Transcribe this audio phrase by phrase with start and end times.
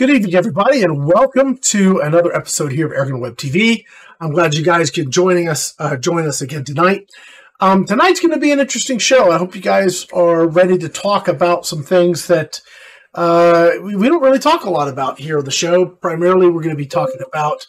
[0.00, 3.84] Good evening, everybody, and welcome to another episode here of Airgun Web TV.
[4.18, 7.10] I'm glad you guys can joining us, uh, join us again tonight.
[7.60, 9.30] Um, tonight's going to be an interesting show.
[9.30, 12.62] I hope you guys are ready to talk about some things that
[13.14, 15.84] uh, we, we, don't really talk a lot about here on the show.
[15.84, 17.66] Primarily, we're going to be talking about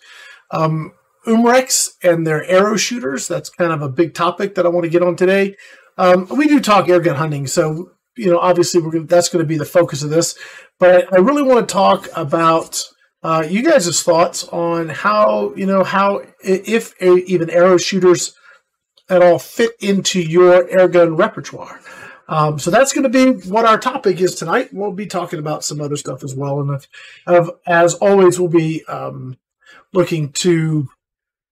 [0.52, 0.94] um,
[1.28, 3.28] Umarex and their arrow shooters.
[3.28, 5.58] That's kind of a big topic that I want to get on today.
[5.98, 9.48] Um, we do talk airgun hunting, so you know, obviously, we're gonna, that's going to
[9.48, 10.38] be the focus of this.
[10.80, 12.84] But I really want to talk about
[13.24, 18.36] uh, you guys' thoughts on how you know how if even arrow shooters
[19.10, 21.80] at all fit into your airgun repertoire.
[22.28, 24.70] Um, so that's going to be what our topic is tonight.
[24.72, 29.38] We'll be talking about some other stuff as well, and as always, we'll be um,
[29.94, 30.90] looking to.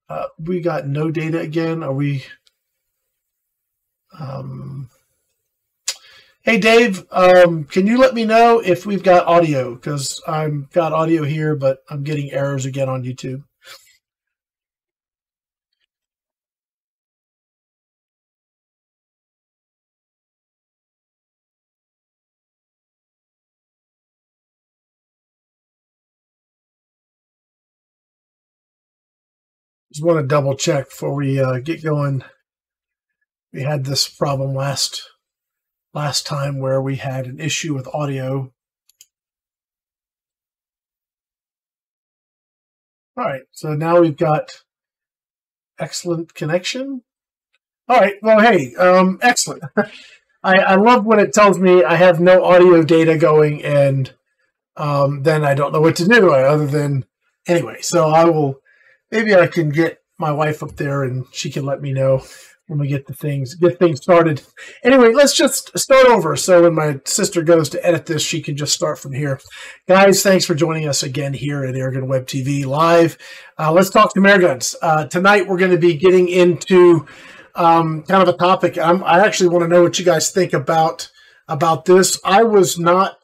[0.08, 1.84] Uh, we got no data again.
[1.84, 2.26] Are we?
[4.18, 4.90] Um,
[6.50, 9.76] Hey Dave, um, can you let me know if we've got audio?
[9.76, 13.44] Because I've got audio here, but I'm getting errors again on YouTube.
[29.94, 32.24] Just want to double check before we uh, get going.
[33.54, 35.04] We had this problem last
[35.94, 38.52] last time where we had an issue with audio.
[43.18, 44.62] All right, so now we've got
[45.80, 47.04] excellent connection.
[47.88, 49.64] All right, well, hey, um, excellent.
[50.44, 54.14] I, I love when it tells me I have no audio data going, and
[54.78, 57.06] um, then I don't know what to do other than
[57.48, 57.82] anyway.
[57.82, 58.62] So I will
[59.12, 62.24] maybe I can get my wife up there and she can let me know
[62.70, 64.44] when we get the things get things started.
[64.84, 66.36] Anyway, let's just start over.
[66.36, 69.40] So when my sister goes to edit this, she can just start from here.
[69.88, 73.18] Guys, thanks for joining us again here at Airgun Web TV live.
[73.58, 74.76] Uh, let's talk some airguns.
[74.84, 77.08] Uh, tonight we're going to be getting into
[77.56, 78.78] um, kind of a topic.
[78.78, 81.10] I'm, I actually want to know what you guys think about
[81.48, 82.20] about this.
[82.24, 83.18] I was not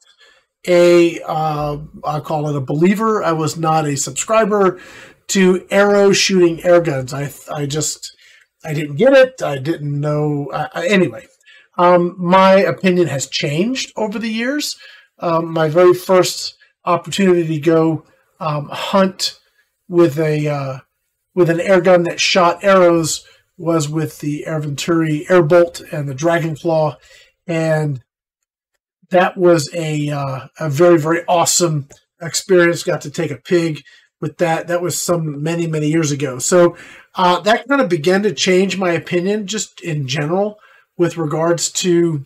[0.67, 3.23] a uh, I'll call it a believer.
[3.23, 4.79] I was not a subscriber
[5.27, 7.13] to arrow shooting airguns.
[7.13, 8.14] I I just
[8.65, 9.41] I didn't get it.
[9.43, 10.49] I didn't know.
[10.51, 11.27] Uh, anyway,
[11.77, 14.75] um, my opinion has changed over the years.
[15.19, 18.05] Um, my very first opportunity to go
[18.39, 19.39] um, hunt
[19.87, 20.79] with a uh,
[21.35, 23.25] with an air gun that shot arrows
[23.57, 26.97] was with the Air Venturi Airbolt and the Dragonclaw,
[27.47, 28.01] and
[29.09, 31.87] that was a uh, a very very awesome
[32.21, 32.83] experience.
[32.83, 33.83] Got to take a pig
[34.25, 34.65] with that.
[34.65, 36.39] That was some many many years ago.
[36.39, 36.75] So
[37.13, 40.57] uh, that kind of began to change my opinion, just in general,
[40.97, 42.25] with regards to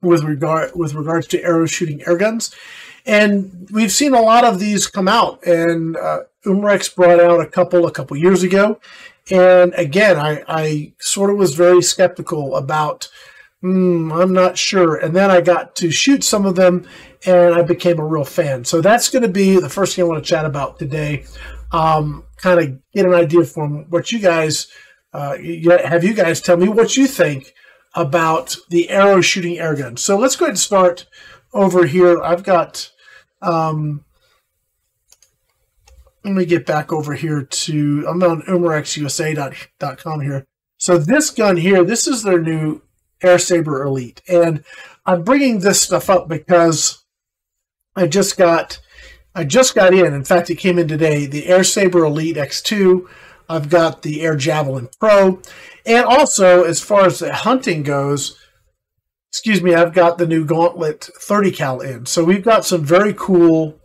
[0.00, 2.54] with regard with regards to arrow shooting air guns.
[3.04, 7.46] And we've seen a lot of these come out, and uh, Umarex brought out a
[7.46, 8.80] couple a couple years ago.
[9.30, 13.10] And again, I, I sort of was very skeptical about
[13.64, 14.96] mm, I'm not sure.
[14.96, 16.86] And then I got to shoot some of them
[17.26, 18.64] and I became a real fan.
[18.64, 21.24] So that's going to be the first thing I want to chat about today.
[21.72, 24.68] Um, kind of get an idea from what you guys
[25.12, 26.04] uh, have.
[26.04, 27.54] You guys tell me what you think
[27.94, 29.96] about the arrow shooting air gun.
[29.96, 31.06] So let's go ahead and start
[31.52, 32.22] over here.
[32.22, 32.90] I've got.
[33.40, 34.04] Um,
[36.24, 38.06] let me get back over here to.
[38.08, 40.46] I'm on umarexusa.com here.
[40.76, 42.82] So this gun here, this is their new
[43.24, 44.22] Air Saber Elite.
[44.28, 44.64] And
[45.06, 47.04] I'm bringing this stuff up because
[47.96, 48.80] I just got
[49.34, 50.14] I just got in.
[50.14, 51.26] In fact, it came in today.
[51.26, 53.06] The Air Saber Elite X2.
[53.48, 55.42] I've got the Air Javelin Pro,
[55.84, 58.38] and also as far as the hunting goes,
[59.30, 62.06] excuse me, I've got the new Gauntlet 30 cal in.
[62.06, 63.78] So we've got some very cool.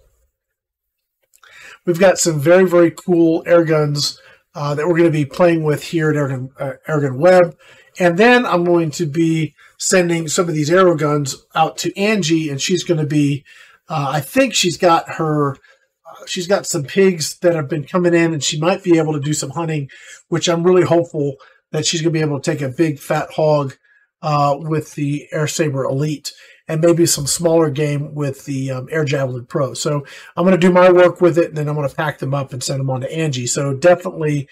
[1.86, 4.22] We've got some very very cool air guns
[4.56, 7.58] uh, that we're going to be playing with here at Airgun, uh, Airgun Web.
[8.00, 12.50] And then I'm going to be sending some of these arrow guns out to Angie,
[12.50, 13.44] and she's going to be,
[13.90, 18.14] uh, I think she's got her, uh, she's got some pigs that have been coming
[18.14, 19.90] in, and she might be able to do some hunting,
[20.30, 21.36] which I'm really hopeful
[21.72, 23.76] that she's going to be able to take a big fat hog
[24.22, 26.34] uh, with the Air Saber Elite
[26.68, 29.74] and maybe some smaller game with the um, Air Javelin Pro.
[29.74, 30.06] So
[30.38, 32.34] I'm going to do my work with it, and then I'm going to pack them
[32.34, 33.48] up and send them on to Angie.
[33.48, 34.48] So definitely,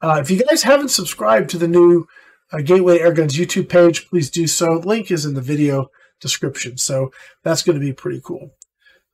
[0.00, 2.06] uh, if you guys haven't subscribed to the new
[2.60, 4.74] Gateway Airguns YouTube page, please do so.
[4.84, 5.90] Link is in the video
[6.20, 6.76] description.
[6.76, 7.10] So
[7.42, 8.54] that's going to be pretty cool.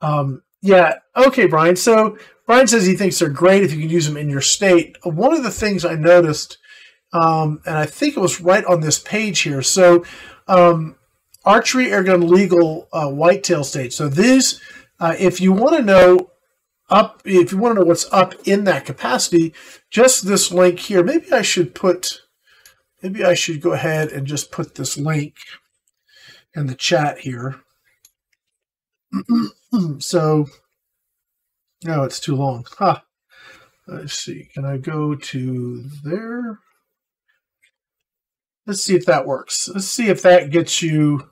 [0.00, 0.94] Um, yeah.
[1.16, 1.76] Okay, Brian.
[1.76, 4.96] So Brian says he thinks they're great if you can use them in your state.
[5.04, 6.58] One of the things I noticed,
[7.12, 9.62] um, and I think it was right on this page here.
[9.62, 10.04] So,
[10.48, 10.96] um,
[11.44, 13.92] archery airgun legal uh, whitetail state.
[13.92, 14.60] So these
[15.00, 16.30] Uh, if you want to know
[16.90, 19.54] up, if you want to know what's up in that capacity,
[19.90, 21.04] just this link here.
[21.04, 22.22] Maybe I should put,
[23.02, 25.36] maybe I should go ahead and just put this link
[26.54, 27.60] in the chat here.
[29.98, 30.46] so,
[31.84, 32.66] no, it's too long.
[32.78, 33.00] Huh.
[33.86, 34.50] Let's see.
[34.52, 36.60] Can I go to there?
[38.66, 39.68] Let's see if that works.
[39.68, 41.30] Let's see if that gets you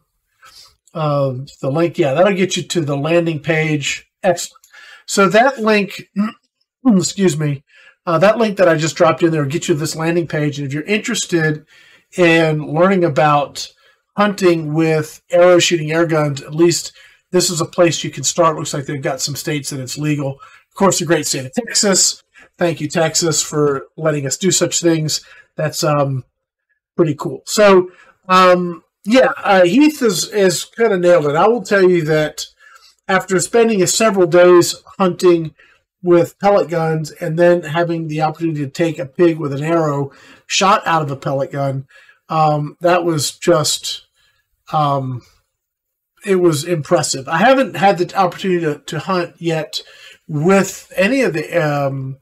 [0.95, 1.99] uh, the link.
[1.99, 4.11] Yeah, that'll get you to the landing page.
[4.23, 4.65] Excellent.
[5.05, 6.09] So that link,
[6.87, 7.63] excuse me,
[8.07, 10.29] uh, that link that I just dropped in there will get you to this landing
[10.29, 10.59] page.
[10.59, 11.67] And if you're interested
[12.17, 13.69] in learning about
[14.17, 16.93] hunting with arrow shooting air guns, at least
[17.33, 18.57] this is a place you can start.
[18.57, 20.39] Looks like they've got some states that it's legal.
[20.69, 22.23] Of course, the great state of Texas.
[22.59, 25.23] Thank you, Texas, for letting us do such things.
[25.57, 26.25] That's um,
[26.97, 27.43] pretty cool.
[27.45, 27.91] So,
[28.29, 31.37] um, yeah, uh, Heath is, is kind of nailed it.
[31.37, 32.47] I will tell you that
[33.09, 35.55] after spending several days hunting
[36.07, 40.13] with pellet guns and then having the opportunity to take a pig with an arrow
[40.47, 41.87] shot out of a pellet gun,
[42.29, 44.07] um, that was just,
[44.73, 45.23] um,
[46.25, 47.29] it was impressive.
[47.29, 49.83] I haven't had the opportunity to, to hunt yet
[50.29, 52.19] with any of the, um,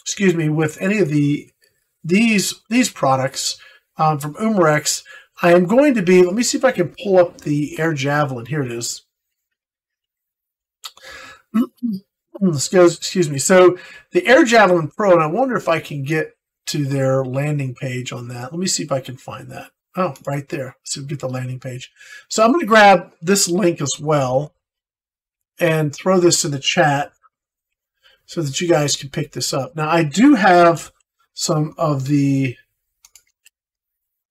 [0.00, 1.50] excuse me, with any of the
[2.02, 3.58] these these products
[3.96, 5.04] um, from Umarex.
[5.42, 7.92] I am going to be, let me see if I can pull up the Air
[7.92, 8.46] Javelin.
[8.46, 9.02] Here it is.
[12.42, 13.38] excuse, excuse me.
[13.38, 13.76] So
[14.12, 16.36] the Air Javelin Pro, and I wonder if I can get
[16.66, 18.52] to their landing page on that.
[18.52, 19.70] Let me see if I can find that.
[19.96, 20.76] Oh, right there.
[20.82, 21.92] So get the landing page.
[22.28, 24.54] So I'm going to grab this link as well
[25.60, 27.12] and throw this in the chat
[28.26, 29.76] so that you guys can pick this up.
[29.76, 30.90] Now, I do have
[31.34, 32.56] some of the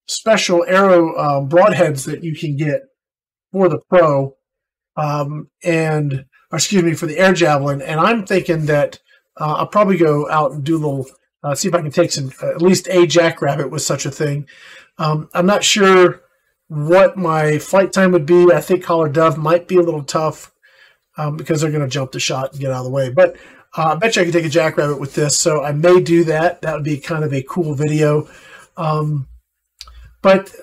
[0.07, 2.81] special arrow um, broadheads that you can get
[3.51, 4.35] for the Pro,
[4.97, 7.81] um, and excuse me for the air javelin.
[7.81, 8.99] And I'm thinking that
[9.39, 11.07] uh, I'll probably go out and do a little,
[11.43, 14.47] uh, see if I can take some at least a jackrabbit with such a thing.
[14.97, 16.21] Um, I'm not sure
[16.67, 18.51] what my flight time would be.
[18.51, 20.51] I think collar dove might be a little tough
[21.17, 23.09] um, because they're going to jump the shot and get out of the way.
[23.09, 23.35] But
[23.75, 26.23] uh, I bet you I could take a jackrabbit with this, so I may do
[26.25, 26.61] that.
[26.61, 28.29] That would be kind of a cool video.
[28.77, 29.27] Um,
[30.21, 30.53] but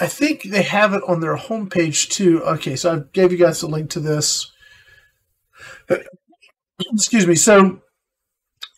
[0.00, 2.42] I think they have it on their homepage too.
[2.44, 4.52] Okay, so I gave you guys a link to this.
[6.92, 7.34] Excuse me.
[7.34, 7.80] So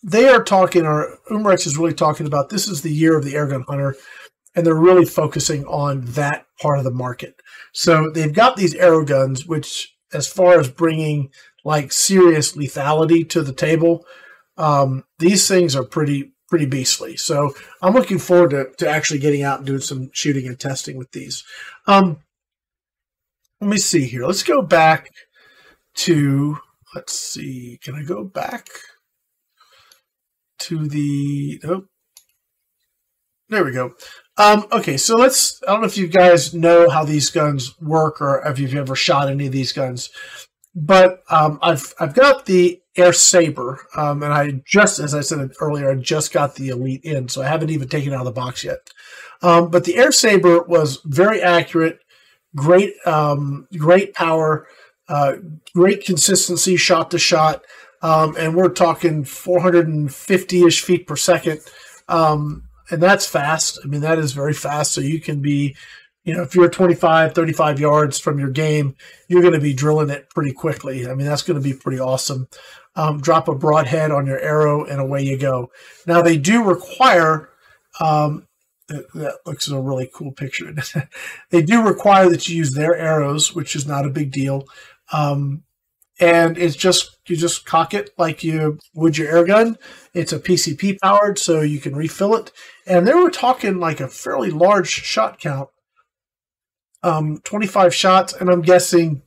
[0.03, 3.35] they are talking, or Umarex is really talking about this is the year of the
[3.35, 3.97] airgun hunter,
[4.55, 7.35] and they're really focusing on that part of the market.
[7.73, 11.31] So they've got these arrow guns, which, as far as bringing
[11.65, 14.05] like serious lethality to the table,
[14.57, 17.17] um, these things are pretty pretty beastly.
[17.17, 20.99] So I'm looking forward to, to actually getting out and doing some shooting and testing
[20.99, 21.45] with these.
[21.87, 22.19] Um,
[23.61, 24.27] let me see here.
[24.27, 25.11] Let's go back
[25.95, 26.59] to,
[26.95, 28.69] let's see, can I go back
[30.61, 31.85] to the, oh,
[33.49, 33.95] there we go.
[34.37, 38.21] Um, okay, so let's, I don't know if you guys know how these guns work
[38.21, 40.11] or if you've ever shot any of these guns,
[40.75, 45.51] but um, I've, I've got the Air Saber, um, and I just, as I said
[45.61, 48.33] earlier, I just got the Elite in, so I haven't even taken out of the
[48.33, 48.91] box yet.
[49.43, 52.01] Um, but the Air Saber was very accurate,
[52.55, 54.67] great, um, great power,
[55.11, 55.35] uh,
[55.75, 57.63] great consistency, shot to shot,
[58.01, 61.61] um, and we're talking 450 ish feet per second,
[62.09, 63.79] um, and that's fast.
[63.85, 64.93] I mean, that is very fast.
[64.93, 65.77] So you can be
[66.23, 68.95] you know, if you're 25, 35 yards from your game,
[69.27, 71.09] you're going to be drilling it pretty quickly.
[71.09, 72.47] I mean, that's going to be pretty awesome
[72.97, 75.71] um, drop a broadhead on your arrow, and away you go.
[76.07, 77.51] Now, they do require,
[78.01, 78.47] um,
[78.89, 80.75] that looks a really cool picture.
[81.51, 84.65] they do require that you use their arrows, which is not a big deal.
[85.13, 85.65] Um,
[86.19, 89.79] and it's just, you just cock it like you would your air gun.
[90.13, 92.53] It's a PCP powered, so you can refill it.
[92.87, 95.71] And they were talking like a fairly large shot count.
[97.03, 99.23] Um, 25 shots, and I'm guessing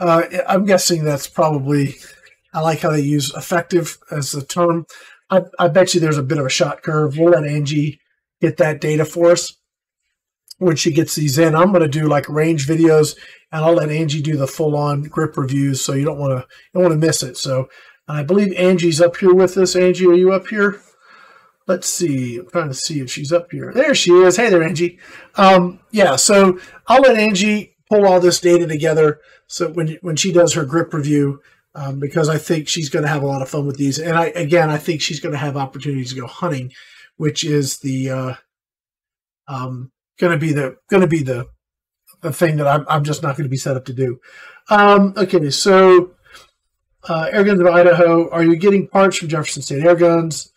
[0.00, 1.96] uh, I'm guessing that's probably.
[2.52, 4.86] I like how they use effective as the term.
[5.28, 7.16] I, I bet you there's a bit of a shot curve.
[7.16, 8.00] We'll let Angie
[8.40, 9.56] get that data for us
[10.60, 11.56] when she gets these in.
[11.56, 13.16] I'm going to do like range videos,
[13.50, 16.46] and I'll let Angie do the full on grip reviews, so you don't want to
[16.72, 17.36] you don't want to miss it.
[17.36, 17.68] So
[18.06, 19.74] I believe Angie's up here with us.
[19.74, 20.80] Angie, are you up here?
[21.66, 22.38] Let's see.
[22.38, 23.72] I'm trying to see if she's up here.
[23.72, 24.36] There she is.
[24.36, 24.98] Hey there, Angie.
[25.36, 30.32] Um, yeah, so I'll let Angie pull all this data together so when when she
[30.32, 31.42] does her grip review,
[31.74, 34.16] um, because I think she's going to have a lot of fun with these, and
[34.16, 36.72] I again I think she's going to have opportunities to go hunting,
[37.16, 38.34] which is the uh,
[39.48, 39.90] um,
[40.20, 41.48] going to be the going to be the
[42.22, 44.20] a thing that I'm, I'm just not going to be set up to do.
[44.68, 46.12] Um, okay, so
[47.08, 50.50] uh, Airguns of Idaho, are you getting parts from Jefferson State Airguns?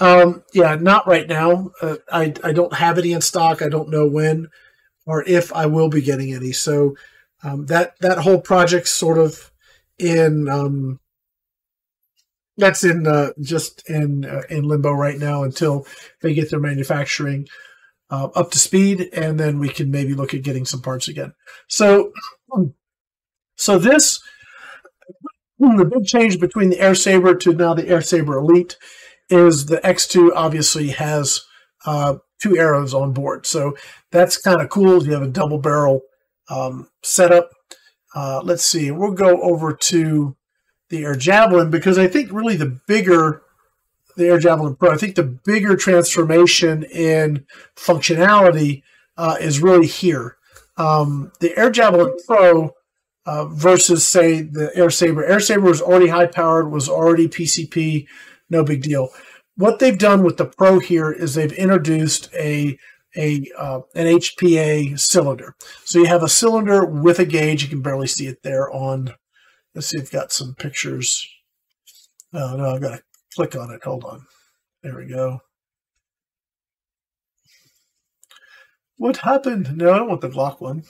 [0.00, 1.72] Um, yeah, not right now.
[1.82, 3.62] Uh, I, I don't have any in stock.
[3.62, 4.48] I don't know when
[5.06, 6.52] or if I will be getting any.
[6.52, 6.94] So
[7.42, 9.50] um, that that whole project's sort of
[9.98, 11.00] in um,
[12.56, 15.86] that's in uh, just in uh, in limbo right now until
[16.20, 17.48] they get their manufacturing
[18.10, 21.34] uh, up to speed, and then we can maybe look at getting some parts again.
[21.68, 22.12] So,
[23.56, 24.20] so this
[25.58, 28.76] the big change between the Air Saber to now the Air Saber Elite
[29.28, 31.42] is the X2 obviously has
[31.84, 33.76] uh, two arrows on board, so
[34.10, 35.04] that's kind of cool.
[35.04, 36.02] You have a double barrel
[36.48, 37.50] um, setup.
[38.14, 40.36] Uh, let's see, we'll go over to
[40.88, 43.42] the Air Javelin because I think really the bigger
[44.18, 44.90] the Air Javelin Pro.
[44.90, 47.46] I think the bigger transformation in
[47.76, 48.82] functionality
[49.16, 50.36] uh, is really here.
[50.76, 52.74] Um, the Air Javelin Pro
[53.24, 55.24] uh, versus, say, the Air Saber.
[55.24, 58.06] Air Saber was already high powered, was already PCP,
[58.50, 59.10] no big deal.
[59.56, 62.78] What they've done with the Pro here is they've introduced a
[63.16, 65.56] a uh, an HPA cylinder.
[65.84, 67.62] So you have a cylinder with a gauge.
[67.62, 69.14] You can barely see it there on.
[69.74, 71.26] Let's see, I've got some pictures.
[72.32, 73.02] Oh no, I've got to
[73.38, 73.84] click on it.
[73.84, 74.26] Hold on.
[74.82, 75.38] There we go.
[78.96, 79.76] What happened?
[79.76, 80.82] No, I don't want the Glock one.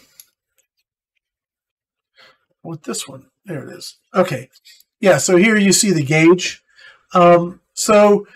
[2.19, 3.27] I want this one.
[3.45, 3.99] There it is.
[4.15, 4.49] Okay.
[4.99, 6.65] Yeah, so here you see the gauge.
[7.13, 8.27] Um, so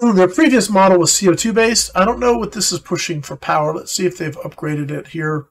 [0.00, 1.90] the previous model was CO2 based.
[1.96, 3.74] I don't know what this is pushing for power.
[3.74, 5.46] Let's see if they've upgraded it here.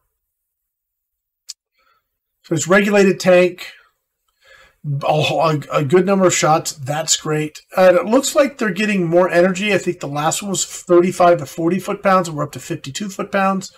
[2.44, 3.74] So it's regulated tank,
[4.86, 6.72] a, a, good number of shots.
[6.72, 7.62] That's great.
[7.76, 9.74] And it looks like they're getting more energy.
[9.74, 12.60] I think the last one was 35 to 40 foot pounds, and we're up to
[12.60, 13.72] 52 foot pounds.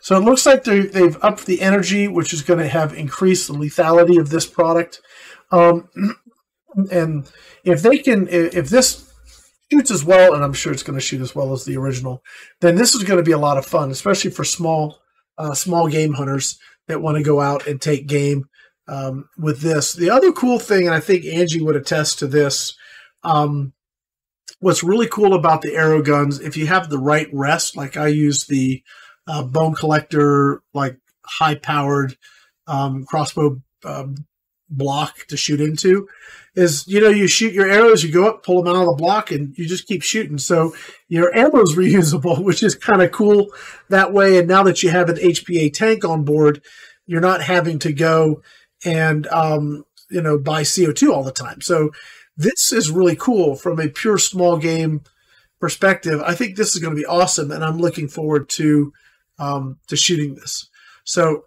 [0.00, 3.54] So it looks like they've upped the energy, which is going to have increased the
[3.54, 5.00] lethality of this product.
[5.50, 5.88] Um,
[6.90, 7.30] and
[7.64, 9.10] if they can, if this
[9.72, 12.22] shoots as well, and I'm sure it's going to shoot as well as the original,
[12.60, 14.98] then this is going to be a lot of fun, especially for small,
[15.38, 18.44] uh, small game hunters that want to go out and take game
[18.88, 19.92] um, with this.
[19.92, 22.74] The other cool thing, and I think Angie would attest to this,
[23.22, 23.72] um,
[24.60, 28.08] what's really cool about the arrow guns, if you have the right rest, like I
[28.08, 28.82] use the
[29.26, 32.16] uh, bone collector, like high powered
[32.66, 34.26] um, crossbow um,
[34.68, 36.08] block to shoot into,
[36.54, 39.02] is you know you shoot your arrows, you go up, pull them out of the
[39.02, 40.38] block, and you just keep shooting.
[40.38, 40.74] So
[41.08, 43.52] your ammo is reusable, which is kind of cool
[43.88, 44.38] that way.
[44.38, 46.62] And now that you have an HPA tank on board,
[47.06, 48.42] you're not having to go
[48.84, 51.60] and um, you know buy CO2 all the time.
[51.60, 51.90] So
[52.36, 55.02] this is really cool from a pure small game
[55.60, 56.20] perspective.
[56.24, 58.92] I think this is going to be awesome, and I'm looking forward to
[59.38, 60.68] um, to shooting this.
[61.04, 61.44] So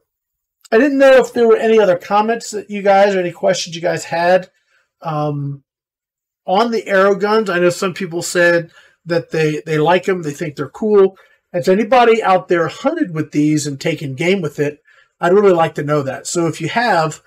[0.72, 3.76] I didn't know if there were any other comments that you guys or any questions
[3.76, 4.50] you guys had
[5.02, 5.64] um,
[6.46, 7.50] on the arrow guns.
[7.50, 8.72] I know some people said
[9.06, 11.18] that they they like them, they think they're cool.
[11.54, 14.84] Has anybody out there hunted with these and taken game with it?
[15.20, 16.28] I'd really like to know that.
[16.28, 17.22] So if you have,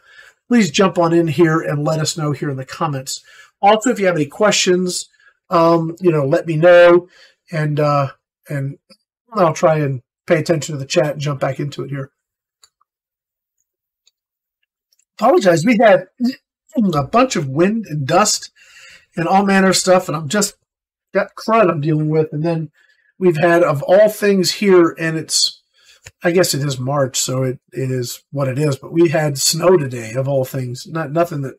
[0.50, 3.22] please jump on in here and let us know here in the comments.
[3.62, 5.08] Also, if you have any questions,
[5.48, 7.08] um, you know, let me know,
[7.52, 8.08] and uh,
[8.48, 8.76] and
[9.32, 12.10] I'll try and pay attention to the chat and jump back into it here.
[15.20, 15.64] Apologize.
[15.64, 16.08] We had
[16.76, 18.50] a bunch of wind and dust
[19.16, 20.56] and all manner of stuff, and I'm just
[21.14, 22.72] got crud I'm dealing with, and then
[23.20, 25.59] we've had of all things here, and it's
[26.22, 28.76] I guess it is March, so it, it is what it is.
[28.76, 30.86] But we had snow today, of all things.
[30.86, 31.58] Not nothing that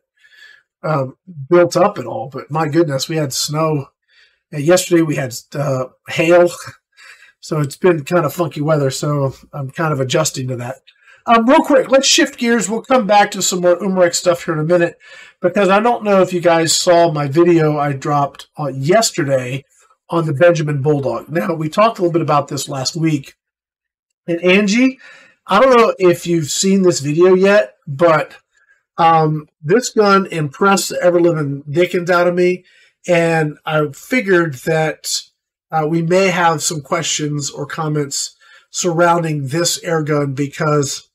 [0.82, 1.16] um,
[1.48, 3.88] built up at all, but my goodness, we had snow.
[4.50, 6.50] And yesterday we had uh, hail,
[7.40, 8.90] so it's been kind of funky weather.
[8.90, 10.76] So I'm kind of adjusting to that.
[11.24, 12.68] Um, real quick, let's shift gears.
[12.68, 14.98] We'll come back to some more Umarex stuff here in a minute
[15.40, 19.64] because I don't know if you guys saw my video I dropped uh, yesterday
[20.10, 21.28] on the Benjamin Bulldog.
[21.28, 23.36] Now we talked a little bit about this last week
[24.26, 24.98] and Angie,
[25.46, 28.36] I don't know if you've seen this video yet, but
[28.98, 32.64] um, this gun impressed the ever living dickens out of me.
[33.08, 35.22] And I figured that
[35.70, 38.36] uh, we may have some questions or comments
[38.70, 41.08] surrounding this air gun because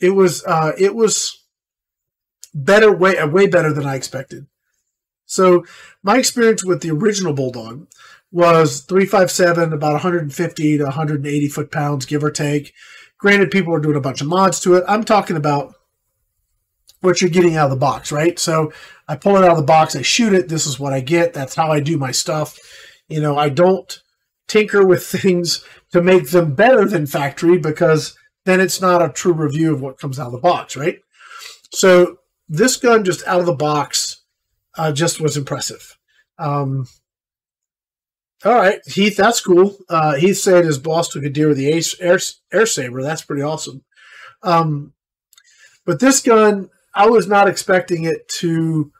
[0.00, 1.44] it was uh, it was
[2.52, 4.46] better way way better than I expected.
[5.26, 5.64] So
[6.02, 7.86] my experience with the original Bulldog
[8.32, 12.72] was 357, about 150 to 180 foot pounds, give or take.
[13.18, 14.84] Granted, people are doing a bunch of mods to it.
[14.86, 15.74] I'm talking about
[17.00, 18.38] what you're getting out of the box, right?
[18.38, 18.72] So
[19.08, 20.48] I pull it out of the box, I shoot it.
[20.48, 21.32] This is what I get.
[21.32, 22.58] That's how I do my stuff.
[23.08, 24.00] You know, I don't
[24.48, 29.32] tinker with things to make them better than factory because then it's not a true
[29.32, 31.00] review of what comes out of the box, right?
[31.72, 32.18] So
[32.48, 34.22] this gun just out of the box
[34.76, 35.98] uh, just was impressive.
[36.38, 36.86] Um,
[38.44, 39.76] all right, Heath, that's cool.
[39.88, 42.18] Uh, Heath said his boss took a deer with the Ace Air,
[42.52, 43.02] Air Saber.
[43.02, 43.84] That's pretty awesome.
[44.42, 44.94] Um,
[45.84, 48.92] but this gun, I was not expecting it to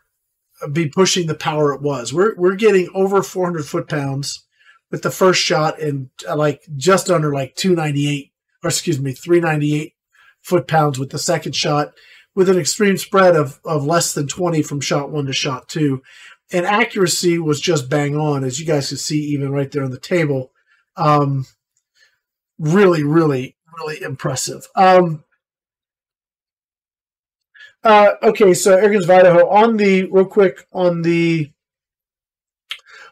[0.73, 2.13] be pushing the power it was.
[2.13, 4.47] We're we're getting over 400 foot pounds
[4.91, 8.33] with the first shot and uh, like just under like 298
[8.63, 9.95] or excuse me 398
[10.43, 11.93] foot pounds with the second shot
[12.35, 16.03] with an extreme spread of, of less than 20 from shot one to shot two.
[16.53, 19.93] And accuracy was just bang on, as you guys can see even right there on
[19.93, 20.51] the table.
[20.97, 21.47] Um,
[22.59, 24.67] really, really, really impressive.
[24.75, 25.25] Um,
[27.83, 31.51] uh, okay, so Airguns Idaho on the real quick on the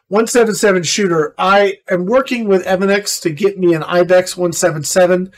[0.09, 1.33] 177 shooter.
[1.37, 5.31] I am working with Emanex to get me an Ibex 177.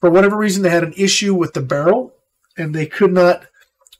[0.00, 2.14] For whatever reason, they had an issue with the barrel
[2.56, 3.46] and they could not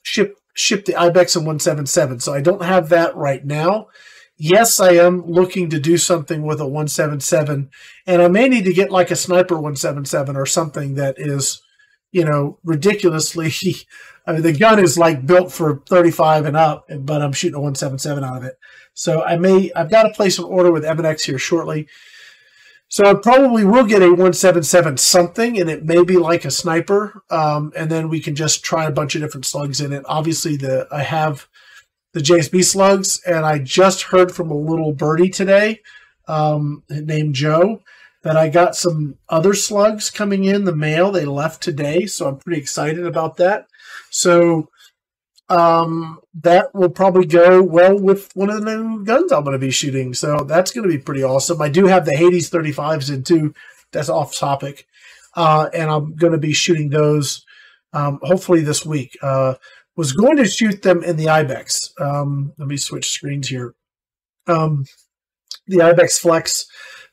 [0.03, 2.21] ship ship the Ibex in 177.
[2.21, 3.89] So I don't have that right now.
[4.37, 7.71] Yes, I am looking to do something with a 177,
[8.07, 11.61] and I may need to get like a sniper 177 or something that is,
[12.13, 13.53] you know, ridiculously.
[14.27, 17.61] I mean, the gun is like built for 35 and up, but I'm shooting a
[17.61, 18.59] 177 out of it.
[18.95, 21.89] So I may, I've got to place an order with Emanex here shortly
[22.89, 27.23] so I probably will get a 177 something, and it may be like a sniper.
[27.31, 30.03] Um, and then we can just try a bunch of different slugs in it.
[30.07, 31.49] Obviously, the I have
[32.15, 35.83] the JSB slugs, and I just heard from a little birdie today
[36.27, 37.83] um, named Joe
[38.23, 41.13] that I got some other slugs coming in the mail.
[41.13, 43.67] They left today, so I'm pretty excited about that.
[44.11, 44.71] So
[45.49, 49.59] um, that will probably go well with one of the new guns I'm going to
[49.59, 50.15] be shooting.
[50.15, 51.61] So that's going to be pretty awesome.
[51.63, 53.55] I do have the Hades 35s in too.
[53.93, 54.87] That's off topic.
[55.35, 57.45] Uh, and I'm going to be shooting those
[57.93, 59.17] um, hopefully this week.
[59.23, 59.55] Uh,
[59.97, 61.93] was going to shoot them in the Ibex.
[62.01, 63.75] Um, let me switch screens here.
[64.47, 64.85] Um,
[65.67, 66.67] the Ibex Flex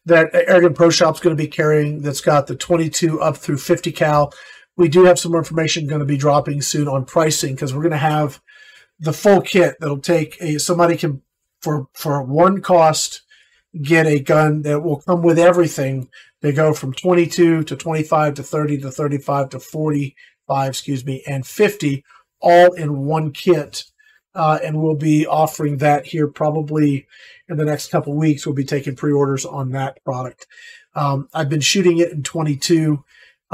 [0.05, 3.91] that Airgun Pro Shop's going to be carrying that's got the 22 up through 50
[3.91, 4.33] cal
[4.77, 7.81] we do have some more information going to be dropping soon on pricing because we're
[7.81, 8.41] going to have
[8.99, 11.21] the full kit that'll take a somebody can
[11.61, 13.21] for for one cost
[13.81, 16.09] get a gun that will come with everything.
[16.41, 21.45] They go from 22 to 25 to 30 to 35 to 45, excuse me, and
[21.45, 22.03] 50
[22.39, 23.85] all in one kit.
[24.33, 27.07] Uh, and we'll be offering that here probably
[27.47, 28.45] in the next couple weeks.
[28.45, 30.45] We'll be taking pre-orders on that product.
[30.93, 33.03] Um, I've been shooting it in 22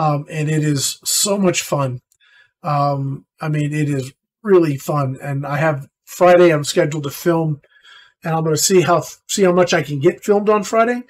[0.02, 2.02] um, and it is so much fun.
[2.64, 4.12] Um, I mean, it is
[4.42, 6.50] really fun, and I have Friday.
[6.50, 7.62] I'm scheduled to film,
[8.24, 11.04] and I'm going to see how see how much I can get filmed on Friday.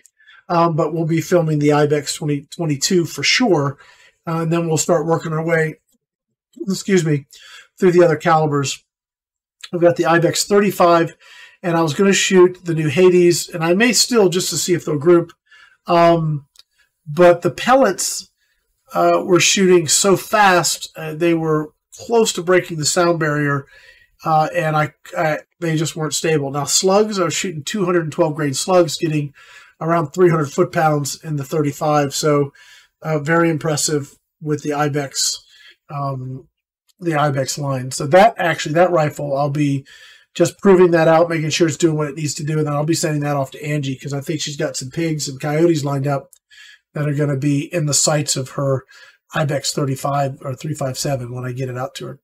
[0.50, 3.78] Um, but we'll be filming the Ibex 2022 for sure,
[4.28, 5.76] uh, and then we'll start working our way.
[6.68, 7.28] Excuse me,
[7.80, 8.84] through the other calibers.
[9.74, 11.16] I've got the Ibex 35,
[11.64, 14.58] and I was going to shoot the new Hades, and I may still just to
[14.58, 15.32] see if they'll group.
[15.88, 16.48] Um,
[17.08, 18.31] but the pellets
[18.94, 23.66] uh, were shooting so fast uh, they were close to breaking the sound barrier,
[24.24, 26.52] uh, and I, I, they just weren't stable.
[26.52, 29.34] Now slugs, I was shooting 212 grain slugs, getting
[29.80, 32.14] around 300 foot pounds in the 35.
[32.14, 32.54] So
[33.02, 35.44] uh, very impressive with the ibex,
[35.90, 36.48] um,
[37.00, 37.92] the ibex line.
[37.92, 39.86] So that actually that rifle, I'll be
[40.34, 42.74] just proving that out, making sure it's doing what it needs to do, and then
[42.74, 45.42] I'll be sending that off to Angie because I think she's got some pigs and
[45.42, 46.32] coyotes lined up
[46.94, 48.86] that are going to be in the sights of her
[49.34, 52.20] Ibex 35 or 357 when I get it out to her.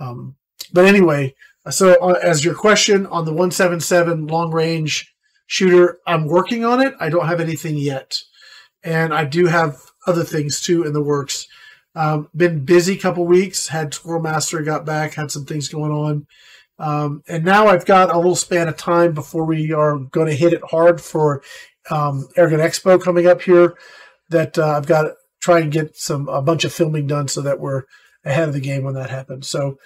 [0.00, 0.36] Um,
[0.72, 1.34] but anyway,
[1.70, 5.14] so uh, as your question on the 177 long range
[5.46, 6.94] shooter, I'm working on it.
[7.00, 8.22] I don't have anything yet.
[8.82, 11.46] And I do have other things too in the works.
[11.94, 16.26] Um, been busy couple weeks, had Squirrel Master got back, had some things going on.
[16.78, 20.34] Um, and now I've got a little span of time before we are going to
[20.34, 21.42] hit it hard for
[21.90, 23.76] um, Airgun Expo coming up here
[24.30, 27.40] that uh, I've got to try and get some a bunch of filming done so
[27.42, 27.84] that we're
[28.24, 29.48] ahead of the game when that happens.
[29.48, 29.78] So,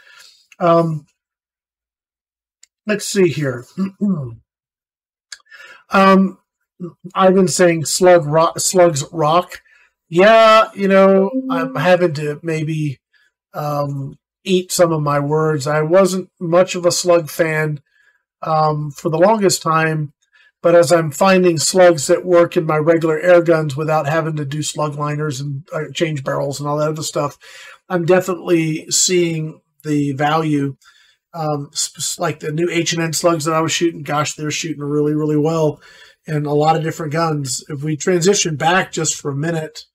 [0.58, 1.06] um,
[2.86, 3.64] let's see here.
[5.90, 6.38] um,
[7.14, 9.60] I've been saying slug rock, slugs rock.
[10.08, 12.98] Yeah, you know, I'm having to maybe
[13.54, 15.66] um, eat some of my words.
[15.66, 17.80] I wasn't much of a slug fan
[18.42, 20.12] um, for the longest time.
[20.62, 24.44] But as I'm finding slugs that work in my regular air guns without having to
[24.44, 27.36] do slug liners and uh, change barrels and all that other stuff,
[27.88, 30.76] I'm definitely seeing the value.
[31.34, 31.70] Um,
[32.18, 35.14] like the new H and N slugs that I was shooting, gosh, they're shooting really,
[35.14, 35.80] really well,
[36.26, 37.64] and a lot of different guns.
[37.68, 39.86] If we transition back just for a minute,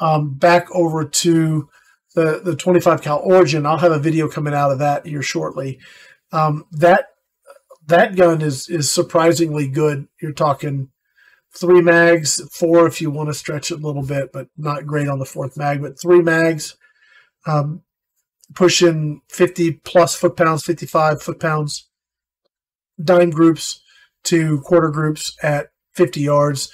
[0.00, 1.68] um, back over to
[2.14, 3.66] the the 25 cal Origin.
[3.66, 5.78] I'll have a video coming out of that here shortly.
[6.32, 7.06] Um, that
[7.90, 10.08] that gun is is surprisingly good.
[10.20, 10.88] You're talking
[11.52, 15.08] three mags, four if you want to stretch it a little bit, but not great
[15.08, 15.82] on the fourth mag.
[15.82, 16.76] But three mags,
[17.46, 17.82] um,
[18.54, 21.88] pushing 50 plus foot pounds, 55 foot pounds,
[23.02, 23.80] dime groups
[24.24, 26.72] to quarter groups at 50 yards.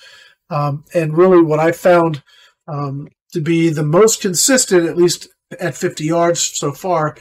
[0.50, 2.22] Um, and really, what I found
[2.68, 7.16] um, to be the most consistent, at least at 50 yards so far,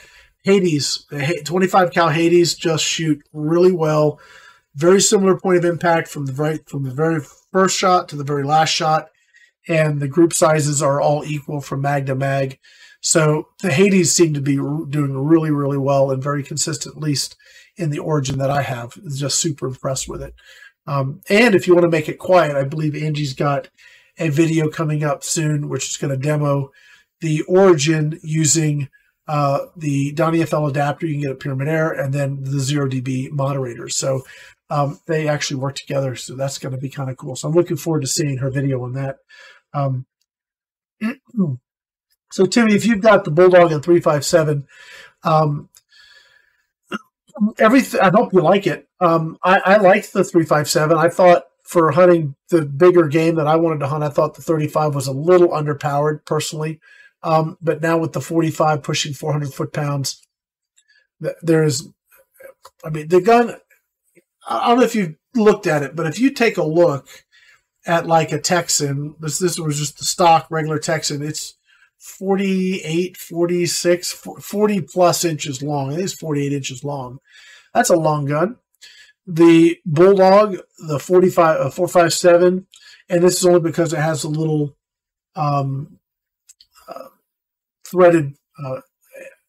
[0.46, 1.08] Hades,
[1.44, 4.20] 25 cal Hades, just shoot really well.
[4.76, 7.20] Very similar point of impact from the very from the very
[7.52, 9.10] first shot to the very last shot,
[9.68, 12.60] and the group sizes are all equal from mag to mag.
[13.02, 17.36] So the Hades seem to be doing really really well and very consistent, at least
[17.76, 19.00] in the origin that I have.
[19.16, 20.36] Just super impressed with it.
[20.86, 23.70] Um, and if you want to make it quiet, I believe Angie's got
[24.20, 26.72] a video coming up soon, which is going to demo
[27.22, 28.90] the origin using
[29.28, 31.06] uh, the Donny FL adapter.
[31.06, 33.98] You can get a Pyramyd Air and then the zero dB moderators.
[33.98, 34.24] So
[34.70, 36.16] um, they actually work together.
[36.16, 37.36] So that's going to be kind of cool.
[37.36, 39.18] So I'm looking forward to seeing her video on that.
[39.74, 40.06] Um,
[42.32, 44.68] so Timmy, if you've got the Bulldog and 357,
[45.24, 45.70] um,
[47.60, 48.02] everything.
[48.02, 48.88] I hope you like it.
[49.00, 50.98] Um, I, I liked the three five seven.
[50.98, 54.42] I thought for hunting the bigger game that I wanted to hunt, I thought the
[54.42, 56.80] thirty five was a little underpowered personally.
[57.26, 60.22] Um, but now with the forty five pushing four hundred foot pounds,
[61.42, 61.88] there's,
[62.84, 63.56] I mean, the gun.
[64.48, 67.08] I don't know if you've looked at it, but if you take a look
[67.88, 71.24] at like a Texan, this this was just the stock regular Texan.
[71.24, 71.56] It's
[71.98, 75.94] 48, 46, 40 plus inches long.
[75.94, 77.18] It is 48 inches long.
[77.74, 78.58] That's a long gun.
[79.26, 80.58] The Bulldog,
[80.88, 82.68] the 45, uh, 457,
[83.10, 84.78] and this is only because it has a little
[85.36, 86.00] um,
[87.96, 88.82] threaded uh,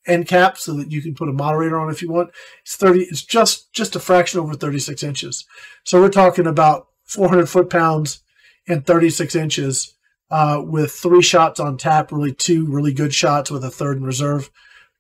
[0.06, 2.30] end cap so that you can put a moderator on if you want.
[2.62, 5.44] It's 30, it's just, just a fraction over 36 inches.
[5.84, 8.20] So we're talking about 400 foot pounds
[8.68, 9.94] and 36 inches
[10.30, 14.04] uh, with three shots on tap, really two really good shots with a third in
[14.04, 14.50] reserve,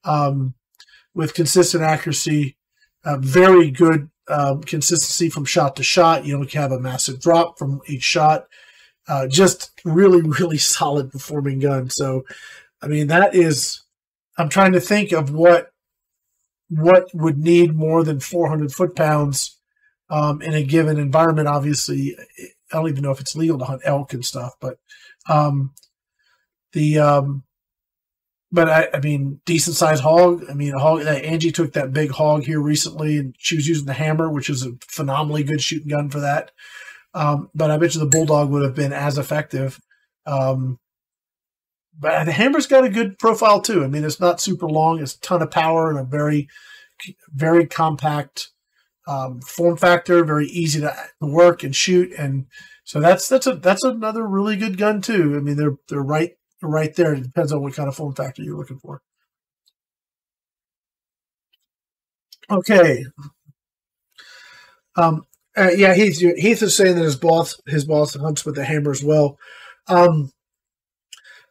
[0.04, 0.54] um,
[1.14, 2.56] with consistent accuracy,
[3.04, 6.24] uh, very good um, consistency from shot to shot.
[6.24, 8.46] You don't have a massive drop from each shot.
[9.08, 11.90] Uh, just really, really solid performing gun.
[11.90, 12.24] So,
[12.86, 13.82] I mean, that is.
[14.38, 15.70] I'm trying to think of what
[16.68, 19.58] what would need more than 400 foot pounds
[20.08, 21.48] um, in a given environment.
[21.48, 22.16] Obviously,
[22.72, 24.78] I don't even know if it's legal to hunt elk and stuff, but
[25.28, 25.74] um,
[26.72, 27.42] the um,
[28.52, 30.44] but I, I mean, decent sized hog.
[30.48, 31.04] I mean, hog.
[31.04, 34.64] Angie took that big hog here recently, and she was using the hammer, which is
[34.64, 36.52] a phenomenally good shooting gun for that.
[37.14, 39.80] Um, but I bet you the bulldog would have been as effective.
[40.24, 40.78] Um,
[41.98, 43.84] but the hammer's got a good profile too.
[43.84, 46.48] I mean, it's not super long; it's a ton of power and a very,
[47.32, 48.50] very compact
[49.06, 50.24] um, form factor.
[50.24, 52.46] Very easy to work and shoot, and
[52.84, 55.34] so that's that's a that's another really good gun too.
[55.36, 57.14] I mean, they're they're right right there.
[57.14, 59.02] It depends on what kind of form factor you're looking for.
[62.50, 63.04] Okay.
[64.96, 65.24] Um,
[65.56, 68.90] uh, yeah, Heath, Heath is saying that his boss his boss hunts with the hammer
[68.90, 69.38] as well.
[69.88, 70.30] Um,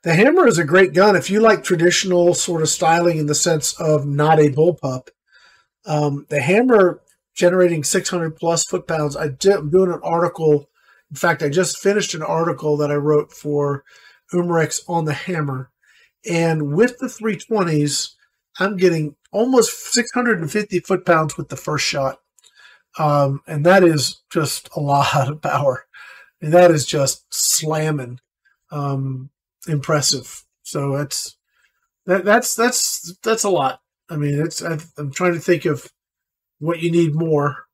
[0.05, 3.35] the hammer is a great gun if you like traditional sort of styling in the
[3.35, 5.09] sense of not a bullpup.
[5.85, 7.01] Um, the hammer
[7.33, 9.17] generating 600 plus foot pounds.
[9.17, 10.69] I did, I'm doing an article
[11.15, 13.83] in fact, I just finished an article that I wrote for
[14.33, 15.71] Umarex on the hammer.
[16.29, 18.15] And with the 320s,
[18.59, 22.19] I'm getting almost 650 foot pounds with the first shot.
[22.97, 25.85] Um, and that is just a lot of power.
[26.41, 28.19] And that is just slamming
[28.71, 29.29] um,
[29.67, 30.43] impressive.
[30.63, 31.37] So that's
[32.05, 33.81] that, that's that's that's a lot.
[34.09, 35.87] I mean, it's I'm trying to think of
[36.59, 37.65] what you need more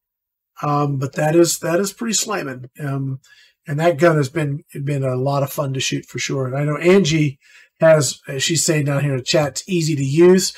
[0.61, 2.69] um, but that is that is pretty slamming.
[2.79, 3.19] Um,
[3.67, 6.45] and that gun has been been a lot of fun to shoot for sure.
[6.47, 7.39] And I know Angie
[7.79, 10.53] has she's saying down here in the chat, it's easy to use.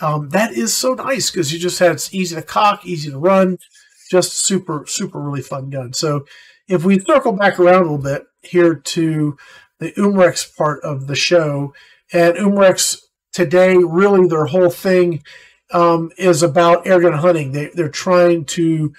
[0.00, 3.18] Um, that is so nice because you just had it's easy to cock, easy to
[3.18, 3.58] run,
[4.10, 5.92] just super super really fun gun.
[5.92, 6.24] So
[6.68, 9.36] if we circle back around a little bit here to
[9.78, 11.74] the Umarex part of the show,
[12.12, 12.98] and Umarex
[13.32, 15.22] today really their whole thing
[15.72, 17.52] um, is about airgun hunting.
[17.52, 18.92] They, they're trying to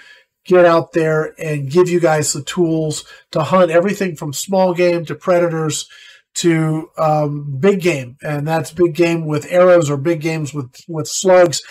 [0.45, 5.05] get out there and give you guys the tools to hunt everything from small game
[5.05, 5.87] to predators
[6.35, 11.07] to um, big game, and that's big game with arrows or big games with with
[11.07, 11.61] slugs.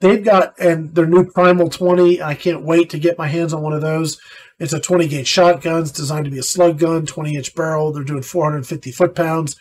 [0.00, 2.22] They've got and their new Primal 20.
[2.22, 4.20] I can't wait to get my hands on one of those.
[4.58, 5.82] It's a 20 gauge shotgun.
[5.82, 7.92] It's designed to be a slug gun, 20 inch barrel.
[7.92, 9.56] They're doing 450 foot pounds.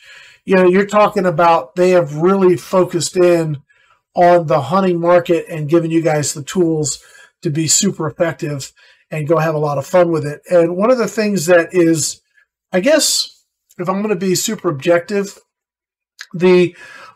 [0.46, 3.62] you know, you're talking about they have really focused in
[4.16, 7.04] on the hunting market and giving you guys the tools
[7.42, 8.74] to be super effective
[9.12, 10.42] and go have a lot of fun with it.
[10.50, 12.22] And one of the things that is,
[12.72, 13.44] I guess,
[13.78, 15.40] if I'm going to be super objective,
[16.34, 16.76] the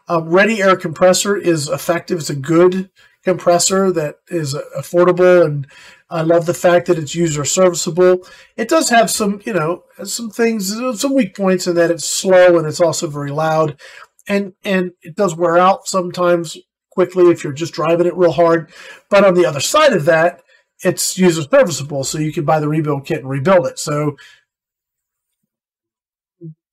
[0.09, 2.19] uh, Ready Air compressor is effective.
[2.19, 2.89] It's a good
[3.23, 5.67] compressor that is affordable, and
[6.11, 8.27] I love the fact that it's user serviceable.
[8.57, 12.57] It does have some, you know, some things, some weak points in that it's slow
[12.57, 13.79] and it's also very loud,
[14.27, 16.57] and and it does wear out sometimes
[16.91, 18.71] quickly if you're just driving it real hard.
[19.09, 20.43] But on the other side of that,
[20.83, 23.79] it's user serviceable, so you can buy the rebuild kit and rebuild it.
[23.79, 24.17] So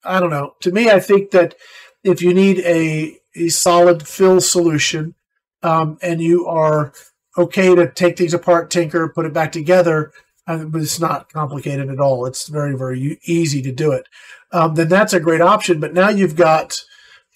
[0.02, 0.54] I don't know.
[0.62, 1.54] To me, I think that
[2.02, 5.14] if you need a a solid fill solution,
[5.62, 6.92] um, and you are
[7.38, 10.12] okay to take things apart, tinker, put it back together,
[10.46, 12.26] uh, but it's not complicated at all.
[12.26, 14.06] It's very very easy to do it.
[14.52, 15.80] Um, then that's a great option.
[15.80, 16.82] But now you've got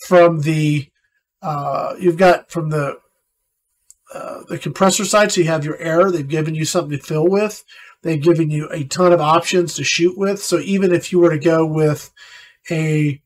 [0.06, 0.88] from the
[1.40, 2.98] uh, you've got from the
[4.12, 6.10] uh, the compressor side, so you have your air.
[6.10, 7.64] They've given you something to fill with.
[8.02, 10.42] They've given you a ton of options to shoot with.
[10.42, 12.12] So even if you were to go with
[12.70, 13.22] a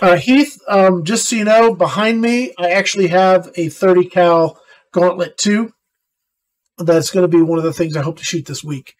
[0.00, 4.60] uh, Heath, um, just so you know, behind me, I actually have a 30 cal
[4.92, 5.72] Gauntlet 2.
[6.78, 8.96] That's going to be one of the things I hope to shoot this week.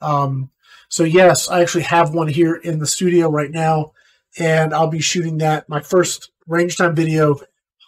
[0.00, 0.50] Um,
[0.88, 3.92] so yes, I actually have one here in the studio right now,
[4.38, 5.68] and I'll be shooting that.
[5.68, 7.40] My first range time video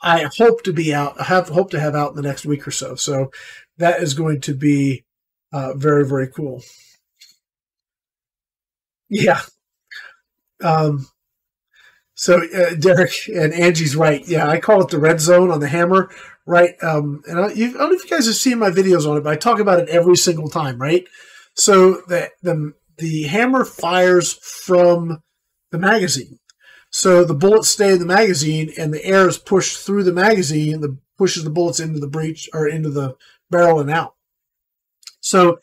[0.02, 1.20] I hope to be out.
[1.20, 2.94] I have hope to have out in the next week or so.
[2.94, 3.32] So
[3.78, 5.04] that is going to be
[5.52, 6.62] uh, very very cool.
[9.08, 9.40] Yeah.
[10.62, 11.08] Um.
[12.14, 14.26] So uh, Derek and Angie's right.
[14.26, 16.10] Yeah, I call it the red zone on the hammer.
[16.48, 16.82] Right.
[16.82, 17.22] Um.
[17.28, 19.20] And I, you, I don't know if you guys have seen my videos on it,
[19.20, 20.80] but I talk about it every single time.
[20.80, 21.06] Right.
[21.52, 25.22] So the the the hammer fires from
[25.70, 26.38] the magazine.
[26.90, 30.80] So the bullets stay in the magazine, and the air is pushed through the magazine
[30.80, 33.14] that pushes the bullets into the breech or into the
[33.50, 34.14] barrel and out.
[35.20, 35.58] So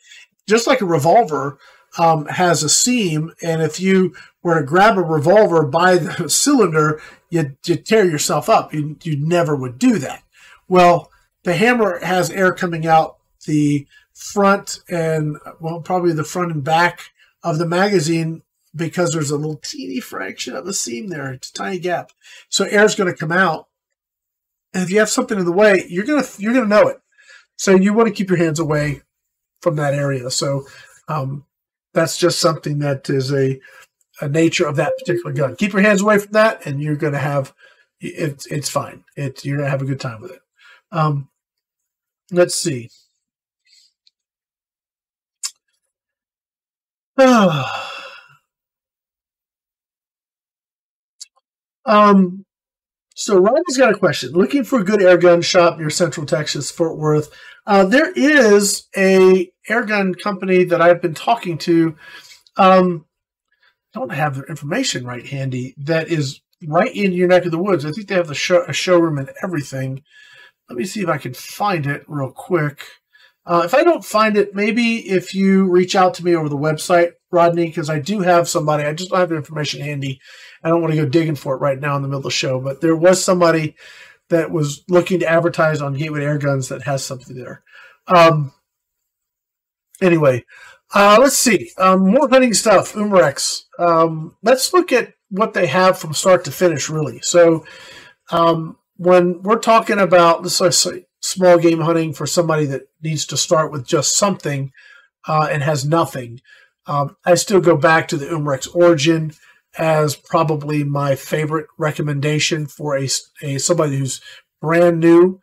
[0.48, 1.58] just like a revolver
[1.98, 7.02] um, has a seam, and if you were to grab a revolver by the cylinder,
[7.32, 8.72] you you tear yourself up.
[8.72, 10.22] You you never would do that.
[10.68, 11.12] Well,
[11.44, 17.12] the hammer has air coming out the front and well, probably the front and back
[17.44, 18.42] of the magazine
[18.76, 21.32] because there's a little teeny fraction of a seam there.
[21.32, 22.12] It's a tiny gap.
[22.50, 23.68] So air's going to come out.
[24.74, 26.88] And if you have something in the way, you're going to, you're going to know
[26.88, 27.00] it.
[27.56, 29.02] So you want to keep your hands away
[29.62, 30.30] from that area.
[30.30, 30.66] So,
[31.08, 31.46] um,
[31.94, 33.60] that's just something that is a,
[34.20, 35.56] a nature of that particular gun.
[35.56, 37.54] Keep your hands away from that and you're going to have,
[38.02, 39.06] it's, it's fine.
[39.16, 40.42] It, you're going to have a good time with it.
[40.92, 41.30] Um,
[42.32, 42.90] let's see.
[51.88, 52.46] Um,
[53.16, 54.32] so Ronnie's got a question.
[54.32, 57.30] Looking for a good airgun shop near Central Texas, Fort Worth.
[57.68, 61.96] Uh, there is a airgun company that I've been talking to.
[62.58, 63.06] Um,
[63.94, 65.74] don't have their information right handy.
[65.78, 67.86] That is right in your neck of the woods.
[67.86, 70.04] I think they have the a showroom and everything.
[70.70, 72.84] Let me see if I can find it real quick.
[73.46, 76.58] Uh, if I don't find it, maybe if you reach out to me over the
[76.58, 78.84] website, Rodney, because I do have somebody.
[78.84, 80.20] I just don't have the information handy.
[80.64, 82.32] I don't want to go digging for it right now in the middle of the
[82.32, 83.76] show, but there was somebody
[84.30, 87.64] that was looking to advertise on Gateway Air Guns that has something there.
[88.08, 88.52] Um,
[90.02, 90.46] anyway,
[90.94, 91.72] uh, let's see.
[91.78, 93.64] Um, more hunting stuff, Umarex.
[93.78, 97.20] Um, let's look at what they have from start to finish, really.
[97.22, 97.66] So,
[98.32, 103.38] um, when we're talking about let's say small game hunting for somebody that needs to
[103.38, 104.72] start with just something
[105.28, 106.42] uh, and has nothing,
[106.88, 109.34] um, I still go back to the Umarex Origin
[109.78, 113.10] as probably my favorite recommendation for a,
[113.42, 114.22] a somebody who's
[114.62, 115.40] brand new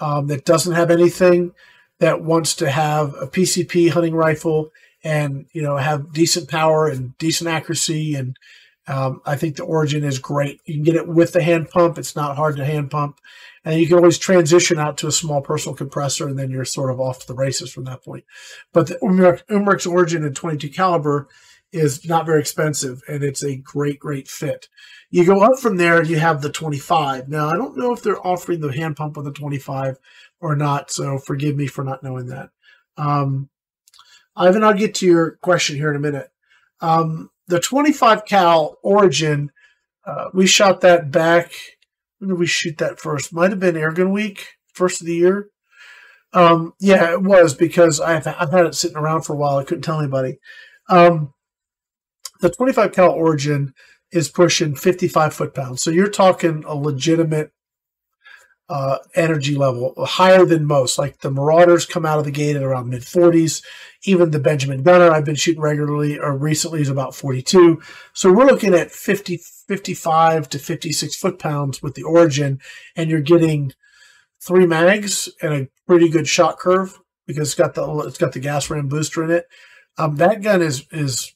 [0.00, 1.52] um, that doesn't have anything
[1.98, 4.70] that wants to have a PCP hunting rifle
[5.04, 8.36] and you know have decent power and decent accuracy and
[8.88, 10.60] um, I think the Origin is great.
[10.64, 13.20] You can get it with the hand pump; it's not hard to hand pump,
[13.64, 16.90] and you can always transition out to a small personal compressor, and then you're sort
[16.90, 18.24] of off the races from that point.
[18.72, 21.28] But the Umarex Origin in 22 caliber
[21.72, 24.68] is not very expensive and it's a great, great fit.
[25.10, 27.28] You go up from there, and you have the 25.
[27.28, 29.98] Now, I don't know if they're offering the hand pump on the 25
[30.40, 32.50] or not, so forgive me for not knowing that.
[32.96, 33.48] Um,
[34.34, 36.28] Ivan, I'll get to your question here in a minute.
[36.80, 39.50] Um, the 25 cal Origin,
[40.04, 41.52] uh, we shot that back.
[42.18, 43.32] When did we shoot that first?
[43.32, 45.48] Might have been Airgun Week, first of the year.
[46.32, 49.58] Um, yeah, it was because I've, I've had it sitting around for a while.
[49.58, 50.38] I couldn't tell anybody.
[50.88, 51.32] Um,
[52.40, 53.72] the 25 cal Origin
[54.12, 55.82] is pushing 55 foot pounds.
[55.82, 57.52] So you're talking a legitimate
[58.68, 60.98] uh, energy level, higher than most.
[60.98, 63.62] Like the Marauders come out of the gate at around mid 40s.
[64.04, 67.80] Even the Benjamin Gunner I've been shooting regularly or recently is about 42.
[68.12, 72.60] So we're looking at 50, 55 to 56 foot pounds with the Origin,
[72.96, 73.72] and you're getting
[74.40, 78.40] three mags and a pretty good shot curve because it's got the it's got the
[78.40, 79.46] gas ram booster in it.
[79.98, 81.34] Um, that gun is is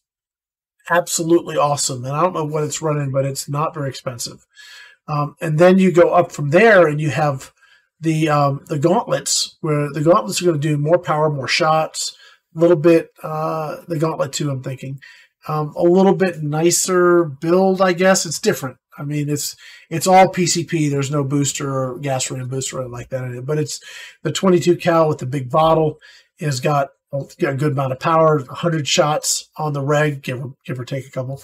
[0.89, 4.47] absolutely awesome, and I don't know what it's running, but it's not very expensive.
[5.11, 7.53] Um, and then you go up from there, and you have
[8.01, 12.17] the um, the gauntlets, where the gauntlets are going to do more power, more shots,
[12.55, 13.11] a little bit.
[13.23, 15.01] Uh, the gauntlet two, I'm thinking,
[15.49, 18.25] um, a little bit nicer build, I guess.
[18.25, 18.77] It's different.
[18.99, 19.57] I mean, it's
[19.89, 20.91] it's all PCP.
[20.91, 23.47] There's no booster or gas ram booster or like that in it.
[23.47, 23.81] But it's
[24.23, 25.99] the 22 cal with the big bottle
[26.39, 30.43] has got a, got a good amount of power, 100 shots on the reg, give
[30.43, 31.43] or, give or take a couple.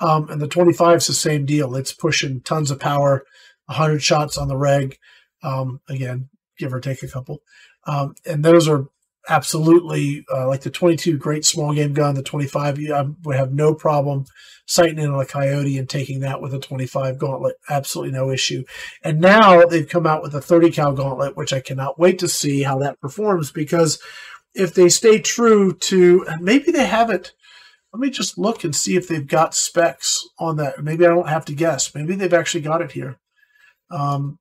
[0.00, 1.76] Um, and the 25 is the same deal.
[1.76, 3.24] It's pushing tons of power,
[3.66, 4.98] 100 shots on the reg.
[5.42, 7.42] Um, again, give or take a couple.
[7.86, 8.88] Um, and those are
[9.28, 13.74] absolutely uh, like the 22 great small game gun the 25 i would have no
[13.74, 14.24] problem
[14.66, 18.64] sighting in on a coyote and taking that with a 25 gauntlet absolutely no issue
[19.04, 22.28] and now they've come out with a 30 cal gauntlet which i cannot wait to
[22.28, 24.00] see how that performs because
[24.54, 27.32] if they stay true to and maybe they have it
[27.92, 30.82] let me just look and see if they've got specs on that.
[30.82, 31.94] Maybe i don't have to guess.
[31.94, 33.18] Maybe they've actually got it here.
[33.90, 34.38] Um,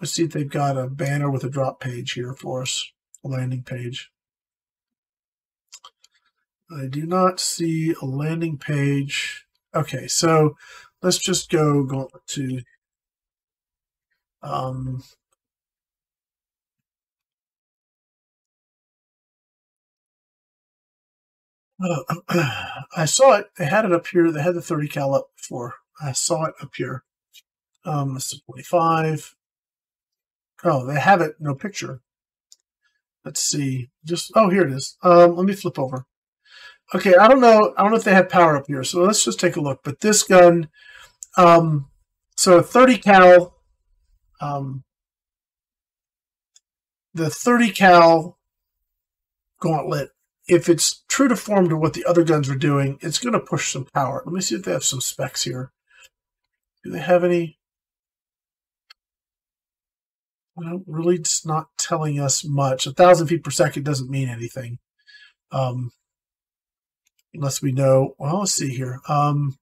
[0.00, 2.92] let's see if they've got a banner with a drop page here for us
[3.24, 4.10] a landing page.
[6.70, 9.46] I do not see a landing page.
[9.74, 10.56] Okay, so
[11.02, 12.60] let's just go go to
[14.42, 15.02] um,
[22.96, 23.50] I saw it.
[23.56, 24.30] They had it up here.
[24.30, 25.76] They had the 30 cal up before.
[26.02, 27.04] I saw it up here.
[27.84, 29.34] Um, this is 25.
[30.64, 31.36] Oh, they have it.
[31.40, 32.02] No picture.
[33.24, 33.90] Let's see.
[34.04, 34.96] Just oh, here it is.
[35.02, 36.06] Um, let me flip over.
[36.94, 37.72] Okay, I don't know.
[37.76, 39.80] I don't know if they have power up here, so let's just take a look.
[39.84, 40.68] But this gun,
[41.36, 41.88] um,
[42.36, 43.56] so 30 cal,
[44.40, 44.84] um,
[47.14, 48.38] the 30 cal
[49.60, 50.10] gauntlet,
[50.50, 53.40] if it's true to form to what the other guns are doing, it's going to
[53.40, 54.20] push some power.
[54.26, 55.70] Let me see if they have some specs here.
[56.82, 57.58] Do they have any?
[60.56, 62.86] Well, really, it's not telling us much.
[62.86, 64.78] A thousand feet per second doesn't mean anything.
[65.52, 65.92] Um,
[67.32, 68.16] unless we know.
[68.18, 68.98] Well, let's see here.
[69.08, 69.56] Um,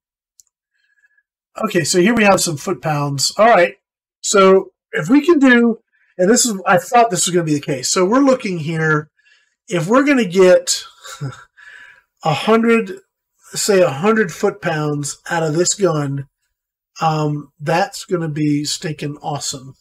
[1.63, 3.31] okay, so here we have some foot pounds.
[3.37, 3.75] All right,
[4.21, 5.81] so if we can do,
[6.17, 7.89] and this is, I thought this was going to be the case.
[7.89, 9.11] So we're looking here.
[9.69, 10.83] If we're going to get
[12.23, 12.91] a hundred,
[13.53, 16.27] say a hundred foot pounds out of this gun,
[17.01, 19.75] um, that's going to be stinking awesome.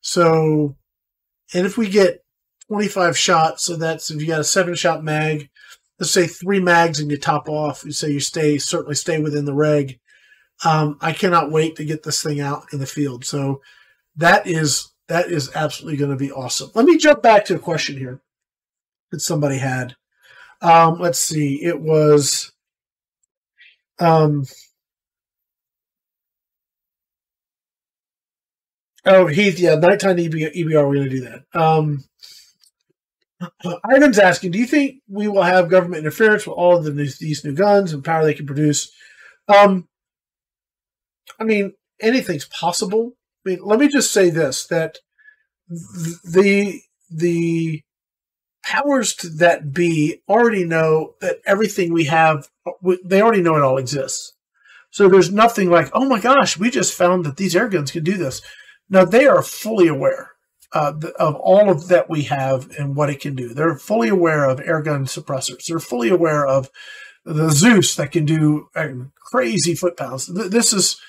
[0.00, 0.76] So,
[1.52, 2.24] and if we get
[2.68, 5.48] 25 shots, so that's if you got a seven shot mag,
[5.98, 9.44] let's say three mags and you top off, you say you stay certainly stay within
[9.44, 9.98] the reg.
[10.64, 13.24] Um, I cannot wait to get this thing out in the field.
[13.24, 13.60] So
[14.16, 16.70] that is that is absolutely going to be awesome.
[16.74, 18.20] Let me jump back to a question here
[19.10, 19.96] that somebody had.
[20.60, 22.52] Um, let's see, it was
[23.98, 24.44] um,
[29.04, 30.54] oh Heath, yeah, nighttime EBR.
[30.54, 31.44] We're going to do that.
[31.54, 32.04] Um,
[33.90, 37.44] Ivan's asking, do you think we will have government interference with all of the, these
[37.44, 38.90] new guns and power they can produce?
[39.48, 39.88] Um,
[41.38, 43.12] I mean, anything's possible.
[43.44, 44.98] I mean, let me just say this: that
[45.68, 47.82] the the
[48.64, 52.48] powers that be already know that everything we have,
[53.04, 54.32] they already know it all exists.
[54.90, 58.04] So there's nothing like, oh my gosh, we just found that these air guns can
[58.04, 58.42] do this.
[58.88, 60.30] Now they are fully aware
[60.72, 63.52] uh, of all of that we have and what it can do.
[63.52, 65.66] They're fully aware of airgun suppressors.
[65.66, 66.70] They're fully aware of
[67.24, 70.26] the Zeus that can do uh, crazy foot pounds.
[70.26, 71.00] This is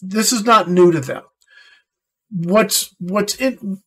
[0.00, 1.22] this is not new to them.
[2.30, 3.82] What's what's in?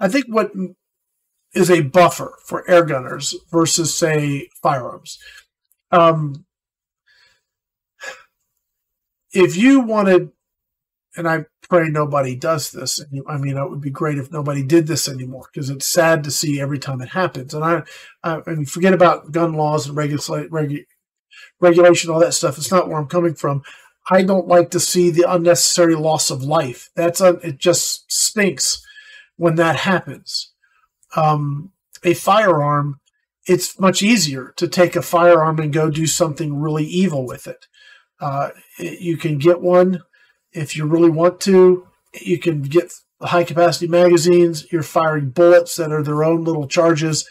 [0.00, 0.50] I think what
[1.56, 5.18] is a buffer for air gunners versus say firearms.
[5.90, 6.44] Um,
[9.32, 10.30] if you wanted
[11.16, 13.00] and I pray nobody does this.
[13.26, 16.30] I mean, it would be great if nobody did this anymore because it's sad to
[16.30, 17.54] see every time it happens.
[17.54, 17.82] And I,
[18.22, 20.84] I, forget about gun laws and regula- regu-
[21.60, 22.58] regulation, all that stuff.
[22.58, 23.62] It's not where I'm coming from.
[24.10, 26.90] I don't like to see the unnecessary loss of life.
[26.94, 28.84] That's it just stinks
[29.36, 30.52] when that happens.
[31.16, 31.72] Um,
[32.04, 33.00] a firearm,
[33.46, 37.66] it's much easier to take a firearm and go do something really evil with it.
[38.20, 40.02] Uh, you can get one
[40.52, 41.86] if you really want to.
[42.20, 44.70] You can get high capacity magazines.
[44.72, 47.28] You're firing bullets that are their own little charges.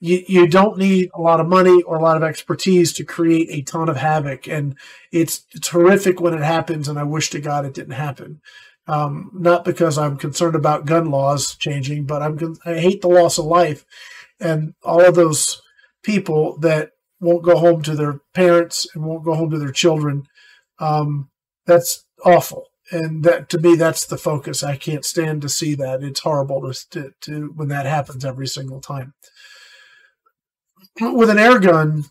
[0.00, 3.48] You, you don't need a lot of money or a lot of expertise to create
[3.50, 4.46] a ton of havoc.
[4.46, 4.76] And
[5.10, 6.88] it's, horrific when it happens.
[6.88, 8.40] And I wish to God it didn't happen.
[8.88, 13.36] Um, not because I'm concerned about gun laws changing, but I'm I hate the loss
[13.36, 13.84] of life
[14.40, 15.60] and all of those
[16.02, 20.26] people that won't go home to their parents and won't go home to their children.
[20.78, 21.30] Um,
[21.66, 24.62] that's awful, and that to me that's the focus.
[24.62, 26.02] I can't stand to see that.
[26.02, 29.14] It's horrible to, to, to when that happens every single time.
[31.00, 32.04] With an air gun,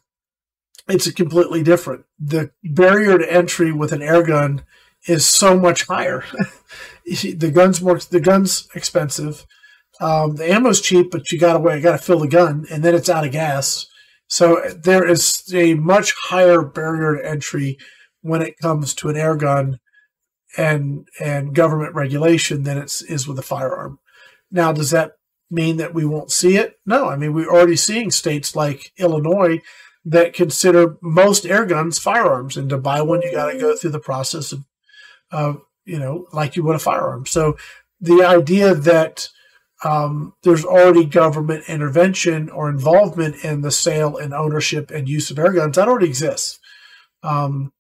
[0.88, 2.06] it's completely different.
[2.20, 4.64] The barrier to entry with an air gun
[5.08, 6.24] is so much higher.
[7.06, 9.46] the gun's more the gun's expensive.
[10.00, 13.10] Um, the ammo's cheap, but you gotta wait, gotta fill the gun, and then it's
[13.10, 13.88] out of gas.
[14.28, 17.78] So there is a much higher barrier to entry
[18.22, 19.80] when it comes to an air gun
[20.58, 24.00] and and government regulation than it is with a firearm.
[24.52, 25.14] Now, does that
[25.50, 26.80] mean that we won't see it?
[26.86, 27.10] No.
[27.10, 29.62] I mean, we're already seeing states like Illinois
[30.06, 33.92] that consider most air guns firearms, and to buy one, you got to go through
[33.92, 34.64] the process of,
[35.32, 37.26] of, you know, like you would a firearm.
[37.26, 37.58] So
[38.00, 39.30] the idea that
[39.84, 45.38] um, there's already government intervention or involvement in the sale and ownership and use of
[45.38, 45.76] air guns.
[45.76, 46.60] That already exists.
[47.24, 47.74] Um,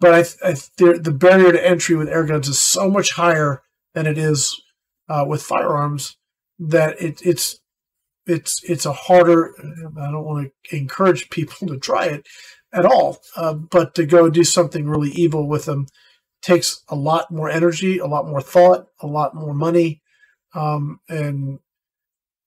[0.00, 3.62] but I, I, the barrier to entry with air guns is so much higher
[3.94, 4.60] than it is
[5.08, 6.16] uh, with firearms
[6.58, 7.58] that it, it's
[8.26, 9.54] it's it's a harder.
[9.58, 12.26] I don't want to encourage people to try it
[12.72, 15.86] at all, uh, but to go do something really evil with them
[16.42, 20.00] takes a lot more energy, a lot more thought, a lot more money,
[20.54, 21.58] um, and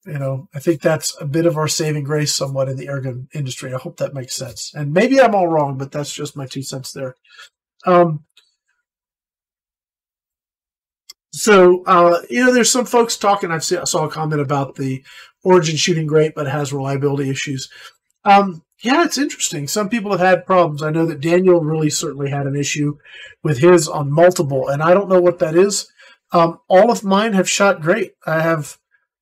[0.06, 3.28] you know, I think that's a bit of our saving grace somewhat in the airgun
[3.34, 3.74] industry.
[3.74, 4.74] I hope that makes sense.
[4.74, 7.16] And maybe I'm all wrong, but that's just my two cents there.
[7.86, 8.26] Um,
[11.32, 13.50] so, uh, you know, there's some folks talking.
[13.50, 15.04] I've seen, I saw a comment about the
[15.44, 17.70] Origin shooting great, but it has reliability issues.
[18.26, 19.70] Um, yeah, it's interesting.
[19.70, 20.84] Some people have had problems.
[20.84, 22.98] I know that Daniel really certainly had an issue
[23.42, 25.88] with his on multiple, and I don't know what that is.
[26.34, 28.12] Um, all of mine have shot great.
[28.28, 28.78] I have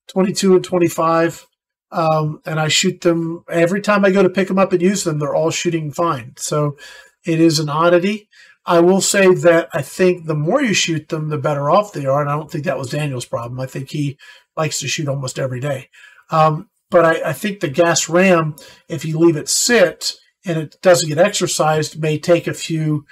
[0.07, 1.45] 22 and 25,
[1.91, 5.03] um, and I shoot them every time I go to pick them up and use
[5.03, 5.19] them.
[5.19, 6.33] They're all shooting fine.
[6.37, 6.75] So
[7.23, 8.29] it is an oddity.
[8.65, 12.07] I will say that I think the more you shoot them, the better off they
[12.07, 12.21] are.
[12.21, 13.59] And I don't think that was Daniel's problem.
[13.59, 14.17] I think he
[14.57, 15.89] likes to shoot almost every day.
[16.31, 18.55] Um, but I, I, think the gas ram,
[18.87, 20.13] if you leave it sit
[20.45, 23.05] and it doesn't get exercised, may take a few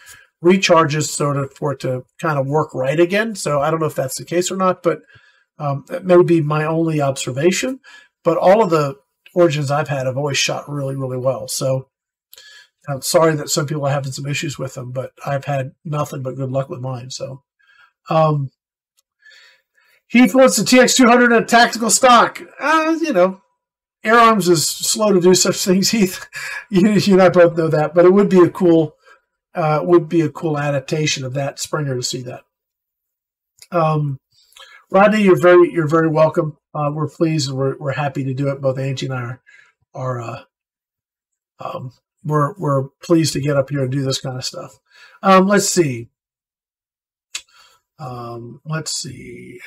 [0.43, 3.35] recharges sort of for it to kind of work right again.
[3.35, 5.01] So I don't know if that's the case or not, but
[5.57, 7.79] um, that may be my only observation.
[8.23, 8.97] But all of the
[9.33, 11.47] origins I've had have always shot really, really well.
[11.47, 11.87] So
[12.87, 16.21] I'm sorry that some people are having some issues with them, but I've had nothing
[16.21, 17.11] but good luck with mine.
[17.11, 17.43] So,
[18.09, 18.49] um,
[20.07, 22.41] Heath wants the TX200 in a tactical stock.
[22.59, 23.41] Uh, you know,
[24.03, 26.27] Air Arms is slow to do such things, Heath.
[26.69, 28.95] you, you and I both know that, but it would be a cool
[29.55, 32.43] uh, would be a cool adaptation of that Springer to see that.
[33.71, 34.19] Um,
[34.91, 36.57] Rodney, you're very you're very welcome.
[36.73, 38.61] Uh, we're pleased and we're we're happy to do it.
[38.61, 39.41] Both Angie and I are
[39.93, 40.41] are uh,
[41.59, 41.93] um,
[42.23, 44.79] we're we're pleased to get up here and do this kind of stuff.
[45.21, 46.09] Um, let's see.
[47.99, 49.59] Um, let's see.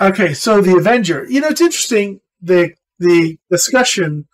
[0.00, 1.26] Okay, so the Avenger.
[1.28, 2.20] You know, it's interesting.
[2.40, 4.28] The the discussion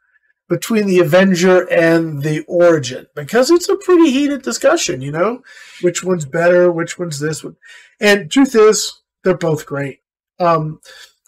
[0.48, 5.42] between the Avenger and the Origin because it's a pretty heated discussion, you know,
[5.80, 7.56] which one's better, which one's this one.
[8.00, 10.00] And truth is, they're both great.
[10.38, 10.80] Um,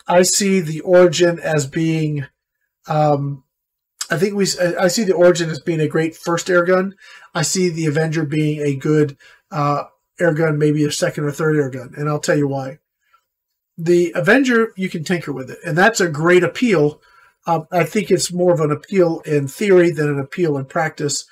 [0.06, 2.26] I see the Origin as being,
[2.88, 3.44] um,
[4.10, 4.46] I think we,
[4.78, 6.94] I see the Origin as being a great first air gun.
[7.34, 9.16] I see the Avenger being a good
[9.50, 9.84] uh,
[10.20, 12.78] air gun, maybe a second or third air gun, and I'll tell you why.
[13.78, 17.00] The Avenger, you can tinker with it, and that's a great appeal
[17.46, 21.24] um, I think it's more of an appeal in theory than an appeal in practice.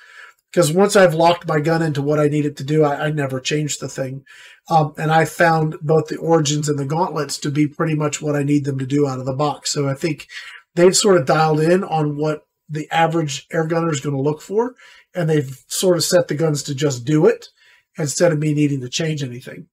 [0.51, 3.11] Because once I've locked my gun into what I need it to do, I, I
[3.11, 4.23] never change the thing.
[4.69, 8.37] Um, and I found both the origins and the gauntlets to be pretty much what
[8.37, 9.71] I need them to do out of the box.
[9.71, 10.27] So I think
[10.75, 14.41] they've sort of dialed in on what the average air gunner is going to look
[14.41, 14.75] for,
[15.13, 17.49] and they've sort of set the guns to just do it
[17.97, 19.67] instead of me needing to change anything.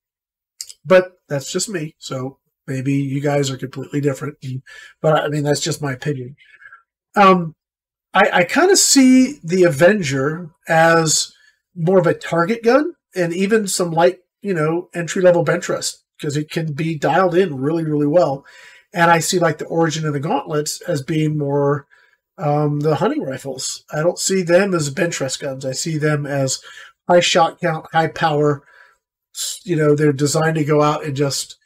[0.84, 1.94] But that's just me.
[1.98, 4.36] So Maybe you guys are completely different,
[5.00, 6.36] but I mean that's just my opinion.
[7.16, 7.54] Um,
[8.14, 11.32] I, I kind of see the Avenger as
[11.74, 16.04] more of a target gun and even some light, you know, entry level bench rest
[16.18, 18.44] because it can be dialed in really, really well.
[18.94, 21.86] And I see like the Origin of the Gauntlets as being more
[22.38, 25.64] Um, the hunting rifles, I don't see them as bench rest guns.
[25.66, 26.60] I see them as
[27.08, 28.62] high shot count, high power.
[29.64, 31.56] You know, they're designed to go out and just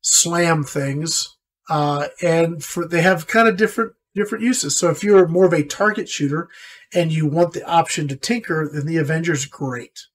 [0.00, 1.36] slam things.
[1.68, 4.76] Uh, and for they have kind of different different uses.
[4.76, 6.48] So if you're more of a target shooter
[6.92, 10.06] and you want the option to tinker, then the Avenger's great.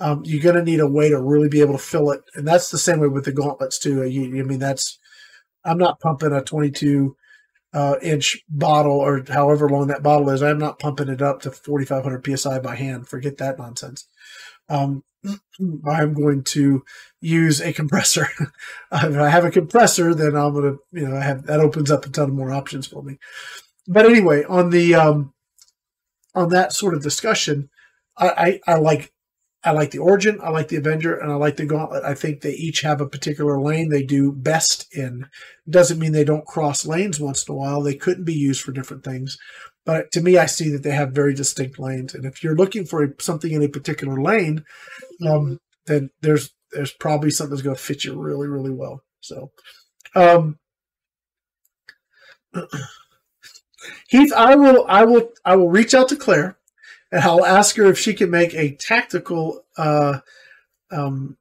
[0.00, 2.46] Um, you're going to need a way to really be able to fill it, and
[2.46, 4.02] that's the same way with the gauntlets too.
[4.02, 4.98] I mean, that's
[5.64, 7.16] I'm not pumping a 22
[7.72, 10.42] uh, inch bottle or however long that bottle is.
[10.42, 13.08] I'm not pumping it up to 4,500 psi by hand.
[13.08, 14.08] Forget that nonsense.
[14.68, 15.04] Um,
[15.88, 16.84] I'm going to
[17.20, 18.28] use a compressor.
[18.92, 21.90] if I have a compressor, then I'm going to, you know, I have that opens
[21.90, 23.18] up a ton of more options for me.
[23.86, 25.32] But anyway, on the um,
[26.34, 27.70] on that sort of discussion,
[28.16, 29.12] I, I, I like
[29.64, 32.04] I like the Origin, I like the Avenger, and I like the Gauntlet.
[32.04, 35.26] I think they each have a particular lane they do best in.
[35.68, 37.80] Doesn't mean they don't cross lanes once in a while.
[37.80, 39.38] They couldn't be used for different things.
[39.84, 42.14] But to me, I see that they have very distinct lanes.
[42.14, 44.64] And if you're looking for something in a particular lane,
[45.26, 49.02] um, then there's there's probably something that's going to fit you really, really well.
[49.20, 49.52] So,
[50.14, 50.58] um,
[54.08, 56.56] Heath, I will, I will, I will reach out to Claire
[57.12, 60.18] and I'll ask her if she can make a tactical uh,
[60.90, 61.36] um,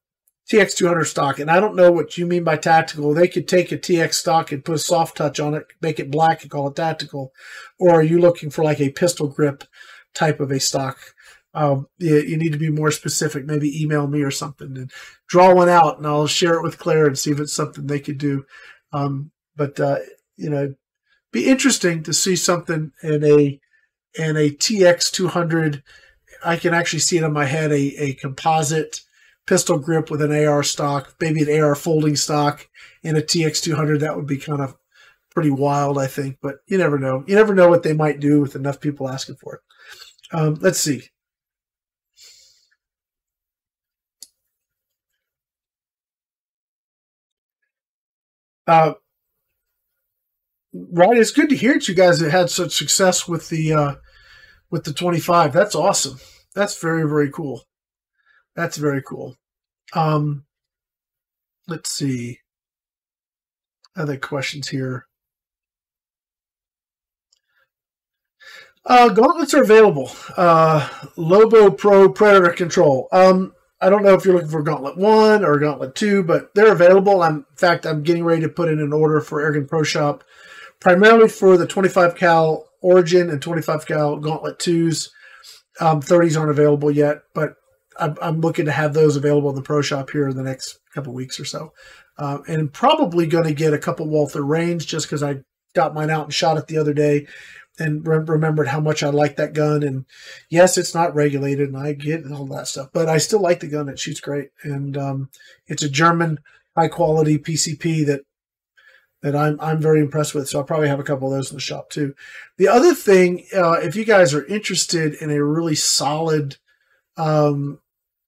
[0.54, 1.40] TX200 stock.
[1.40, 3.14] And I don't know what you mean by tactical.
[3.14, 6.12] They could take a TX stock and put a soft touch on it, make it
[6.12, 7.32] black, and call it tactical.
[7.80, 9.64] Or are you looking for like a pistol grip
[10.14, 11.00] type of a stock?
[11.56, 13.46] Um, you, you need to be more specific.
[13.46, 14.92] Maybe email me or something and
[15.28, 18.00] draw one out, and I'll share it with Claire and see if it's something they
[18.00, 18.46] could do.
[18.92, 20.00] Um, but uh,
[20.36, 20.76] you know,
[21.32, 23.60] be interesting to see something in a
[24.20, 25.84] and a TX 200.
[26.46, 29.02] I can actually see it in my head a, a composite
[29.46, 32.68] pistol grip with an AR stock, maybe an AR folding stock,
[33.04, 34.00] and a TX 200.
[34.00, 34.76] That would be kind of
[35.32, 36.38] pretty wild, I think.
[36.42, 37.24] But you never know.
[37.28, 39.62] You never know what they might do with enough people asking for it.
[40.32, 41.04] Um, let's see.
[48.66, 48.94] Uh,
[50.74, 53.96] right, it's good to hear that you guys have had such success with the uh,
[54.72, 55.52] with the 25.
[55.54, 56.20] That's awesome.
[56.56, 57.64] That's very, very cool.
[58.56, 59.36] That's very cool.
[59.94, 60.46] Um,
[61.68, 62.40] let's see.
[63.96, 65.08] Other questions here.
[68.86, 70.12] Uh, gauntlets are available.
[70.36, 73.08] Uh, Lobo Pro Predator Control.
[73.12, 76.72] Um, I don't know if you're looking for Gauntlet 1 or Gauntlet 2, but they're
[76.72, 77.22] available.
[77.22, 80.24] I'm, in fact, I'm getting ready to put in an order for Airgun Pro Shop,
[80.80, 85.10] primarily for the 25 cal Origin and 25 cal Gauntlet 2s.
[85.80, 87.56] Um, 30s aren't available yet, but
[88.00, 91.14] I'm, looking to have those available in the pro shop here in the next couple
[91.14, 91.74] weeks or so.
[92.18, 95.42] Uh, and probably going to get a couple Walther Reigns just because I
[95.74, 97.28] got mine out and shot it the other day
[97.80, 99.84] and re- remembered how much I like that gun.
[99.84, 100.06] And
[100.50, 103.68] yes, it's not regulated and I get all that stuff, but I still like the
[103.68, 103.90] gun.
[103.90, 104.50] It shoots great.
[104.64, 105.30] And um,
[105.68, 106.40] it's a German
[106.76, 108.22] high quality PCP that
[109.22, 110.50] that I'm I'm very impressed with.
[110.50, 112.14] So I'll probably have a couple of those in the shop too.
[112.58, 116.58] The other thing, uh, if you guys are interested in a really solid,
[117.16, 117.80] um,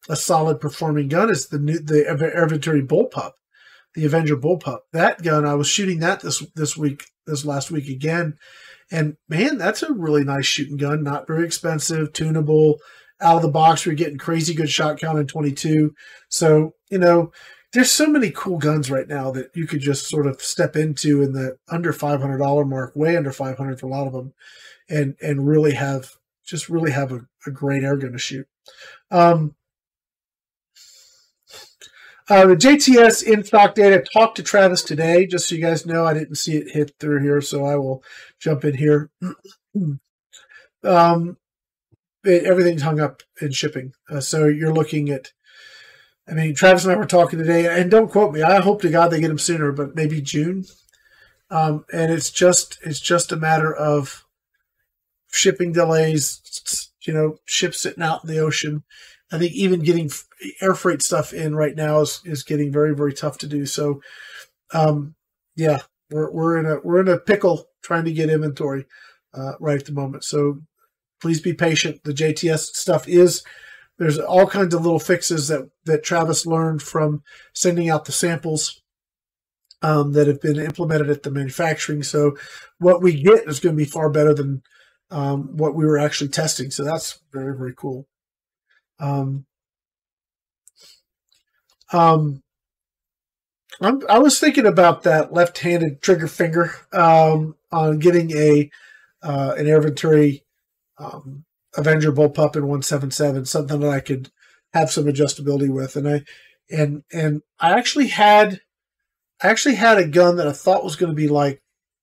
[0.09, 3.33] a solid performing gun, is the new the Air Venturi Bullpup,
[3.93, 4.79] the Avenger Bullpup.
[4.93, 8.37] That gun, I was shooting that this this week, this last week again,
[8.91, 11.03] and man, that's a really nice shooting gun.
[11.03, 12.79] Not very expensive, tunable.
[13.21, 15.93] Out of the box, we're getting crazy good shot count in 22.
[16.29, 17.31] So you know
[17.75, 21.21] there's so many cool guns right now that you could just sort of step into
[21.21, 24.33] in the under $500 mark, way under 500 for a lot of them,
[24.89, 26.13] and and really have
[26.45, 28.47] just really have a, a great air gun to shoot.
[29.11, 29.55] Um,
[32.29, 34.03] uh, the JTS in stock data.
[34.13, 36.05] Talked to Travis today, just so you guys know.
[36.05, 38.03] I didn't see it hit through here, so I will
[38.39, 39.09] jump in here.
[40.83, 41.37] um,
[42.23, 45.31] it, everything's hung up in shipping, uh, so you're looking at
[46.27, 48.41] I mean, Travis and I were talking today, and don't quote me.
[48.41, 50.65] I hope to God they get them sooner, but maybe June.
[51.51, 54.25] Um, and it's just it's just a matter of
[55.31, 56.89] shipping delays.
[57.05, 58.83] You know, ships sitting out in the ocean.
[59.31, 60.11] I think even getting
[60.61, 63.65] air freight stuff in right now is, is getting very very tough to do.
[63.65, 64.01] So,
[64.73, 65.15] um,
[65.55, 65.79] yeah,
[66.11, 68.85] we're we're in a we're in a pickle trying to get inventory
[69.33, 70.23] uh, right at the moment.
[70.23, 70.61] So
[71.21, 72.03] please be patient.
[72.03, 73.43] The JTS stuff is
[73.97, 77.23] there's all kinds of little fixes that that Travis learned from
[77.53, 78.81] sending out the samples
[79.81, 82.03] um, that have been implemented at the manufacturing.
[82.03, 82.37] So
[82.79, 84.61] what we get is going to be far better than
[85.11, 86.71] um, what we were actually testing.
[86.71, 88.07] So that's very very cool.
[88.99, 89.45] Um,
[91.91, 92.41] um,
[93.81, 98.69] i was thinking about that left-handed trigger finger um, on getting a
[99.21, 100.43] uh, an Air Venturi
[100.97, 104.31] um, Avenger bullpup in 177, something that I could
[104.73, 105.95] have some adjustability with.
[105.95, 106.23] And I
[106.69, 108.61] and and I actually had
[109.41, 111.61] I actually had a gun that I thought was going to be like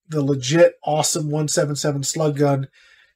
[0.09, 2.69] the legit awesome 177 slug gun,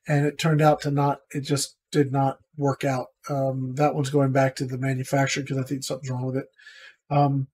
[0.06, 1.20] and it turned out to not.
[1.30, 3.08] It just did not work out.
[3.28, 6.46] Um, that one's going back to the manufacturer because I think something's wrong with it.
[7.10, 7.48] Um,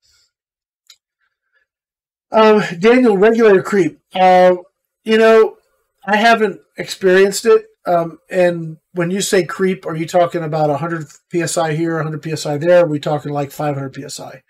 [2.31, 4.01] um, Daniel, regulator creep.
[4.15, 4.57] Uh,
[5.05, 5.57] you know,
[6.05, 7.67] I haven't experienced it.
[7.85, 12.57] Um, and when you say creep, are you talking about 100 psi here, 100 psi
[12.57, 12.85] there?
[12.85, 14.43] Are we talking like 500 psi?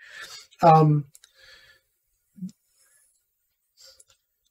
[0.61, 1.05] Um,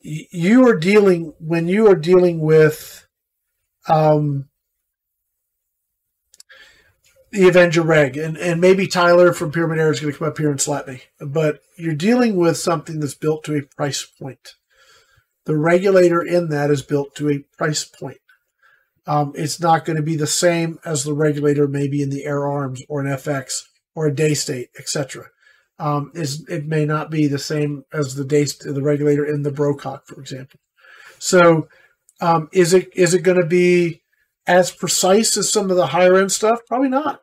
[0.00, 3.06] you are dealing when you are dealing with
[3.88, 4.48] um,
[7.32, 10.36] the Avenger Reg, and, and maybe Tyler from Pyramyd Air is going to come up
[10.36, 14.54] here and slap me, but you're dealing with something that's built to a price point.
[15.46, 18.18] The regulator in that is built to a price point.
[19.06, 22.46] Um, it's not going to be the same as the regulator maybe in the Air
[22.46, 23.62] Arms or an FX
[23.94, 25.26] or a Daystate, etc.
[25.78, 29.50] Um, is it may not be the same as the day the regulator in the
[29.50, 30.60] Brocock, for example.
[31.18, 31.68] So,
[32.20, 34.02] um, is it is it going to be
[34.46, 36.60] as precise as some of the higher end stuff?
[36.68, 37.21] Probably not,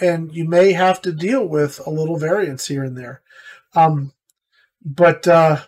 [0.00, 3.22] and you may have to deal with a little variance here and there.
[3.74, 4.12] Um,
[4.84, 5.62] but uh,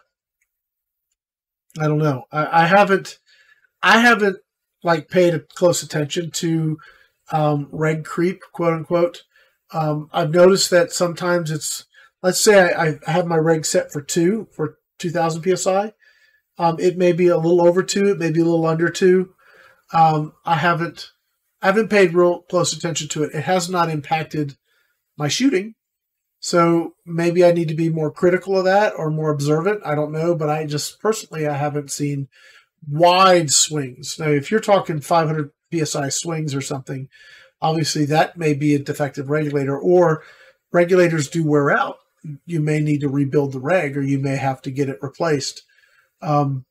[1.79, 2.25] I don't know.
[2.31, 3.19] I, I haven't
[3.83, 4.39] I haven't
[4.83, 6.79] like paid close attention to
[7.31, 9.25] um, reg creep, quote unquote.
[9.73, 11.85] Um, I've noticed that sometimes it's,
[12.23, 15.93] let's say I, I, have my reg set for two, for 2000 psi.
[16.57, 19.35] Um, it may be a little over two, it may be a little under two.
[19.93, 21.13] Um, I haven't,
[21.61, 23.35] I haven't paid real close attention to it.
[23.35, 24.57] It has not impacted
[25.17, 25.75] my shooting.
[26.41, 29.83] So maybe I need to be more critical of that or more observant.
[29.85, 32.29] I don't know, but I just personally, I haven't seen
[32.89, 34.17] wide swings.
[34.19, 37.09] Now, if you're talking 500 psi swings or something,
[37.61, 40.23] obviously that may be a defective regulator, or
[40.73, 41.99] regulators do wear out.
[42.47, 45.63] You may need to rebuild the reg, or you may have to get it replaced.
[46.21, 46.67] Um,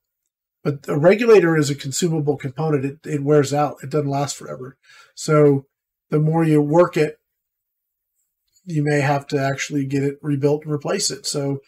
[0.68, 2.84] but a regulator is a consumable component.
[2.84, 3.78] It, it wears out.
[3.84, 4.76] It doesn't last forever.
[5.16, 5.66] So
[6.10, 7.20] the more you work it,
[8.66, 11.26] you may have to actually get it rebuilt and replace it.
[11.26, 11.62] So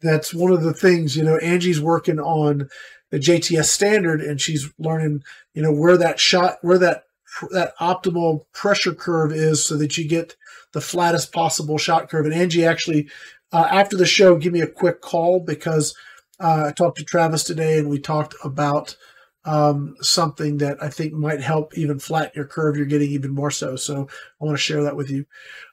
[0.00, 2.70] that's one of the things, you know, Angie's working on
[3.10, 7.04] the JTS standard and she's learning, you know, where that shot, where that,
[7.50, 10.34] that optimal pressure curve is so that you get
[10.72, 12.24] the flattest possible shot curve.
[12.24, 13.10] And Angie actually,
[13.52, 15.94] uh, after the show, give me a quick call because
[16.40, 18.96] uh, I talked to Travis today and we talked about
[19.44, 22.76] um, something that I think might help even flatten your curve.
[22.76, 23.76] You're getting even more so.
[23.76, 24.08] So
[24.40, 25.26] I want to share that with you.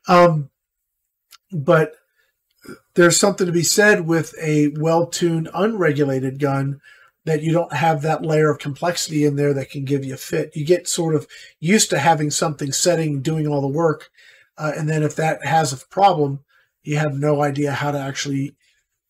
[0.07, 0.49] Um,
[1.51, 1.93] but
[2.95, 6.81] there's something to be said with a well-tuned, unregulated gun
[7.25, 10.17] that you don't have that layer of complexity in there that can give you a
[10.17, 10.55] fit.
[10.55, 11.27] You get sort of
[11.59, 14.09] used to having something setting, doing all the work,
[14.57, 16.39] uh, and then if that has a problem,
[16.83, 18.55] you have no idea how to actually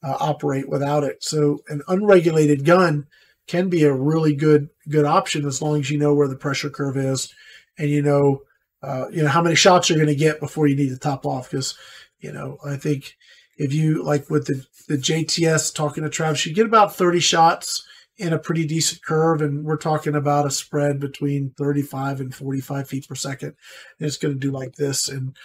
[0.03, 1.23] uh, operate without it.
[1.23, 3.07] So an unregulated gun
[3.47, 6.69] can be a really good good option as long as you know where the pressure
[6.69, 7.33] curve is
[7.77, 8.41] and you know
[8.83, 11.25] uh, you know how many shots you're going to get before you need to top
[11.25, 11.49] off.
[11.49, 11.77] Because
[12.19, 13.15] you know I think
[13.57, 17.85] if you like with the the JTS talking to Travis, you get about 30 shots
[18.17, 22.87] in a pretty decent curve, and we're talking about a spread between 35 and 45
[22.87, 23.53] feet per second.
[23.99, 25.35] And it's going to do like this, and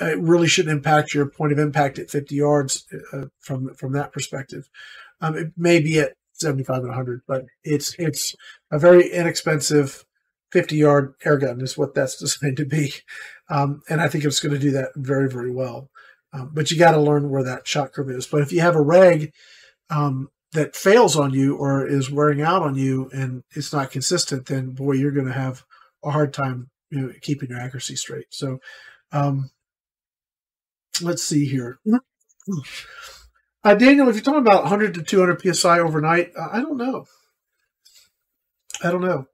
[0.00, 4.12] it really shouldn't impact your point of impact at 50 yards uh, from from that
[4.12, 4.68] perspective.
[5.20, 8.34] Um, it may be at 75 and 100, but it's it's
[8.70, 10.04] a very inexpensive
[10.52, 12.94] 50 yard air gun is what that's designed to be,
[13.48, 15.90] um, and I think it's going to do that very very well.
[16.32, 18.26] Um, but you got to learn where that shot curve is.
[18.26, 19.32] But if you have a reg
[19.90, 24.46] um, that fails on you or is wearing out on you and it's not consistent,
[24.46, 25.64] then boy, you're going to have
[26.04, 28.26] a hard time you know, keeping your accuracy straight.
[28.30, 28.60] So,
[29.12, 29.50] um,
[31.02, 31.78] let's see here.
[33.62, 37.06] Uh, Daniel, if you're talking about 100 to 200 psi overnight, uh, I don't know.
[38.82, 39.26] I don't know.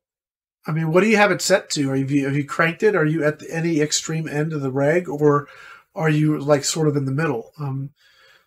[0.67, 1.91] I mean, what do you have it set to?
[1.91, 2.97] Are you have you cranked it?
[2.97, 5.47] Are you at the, any extreme end of the reg, or
[5.95, 7.53] are you like sort of in the middle?
[7.61, 7.91] Um,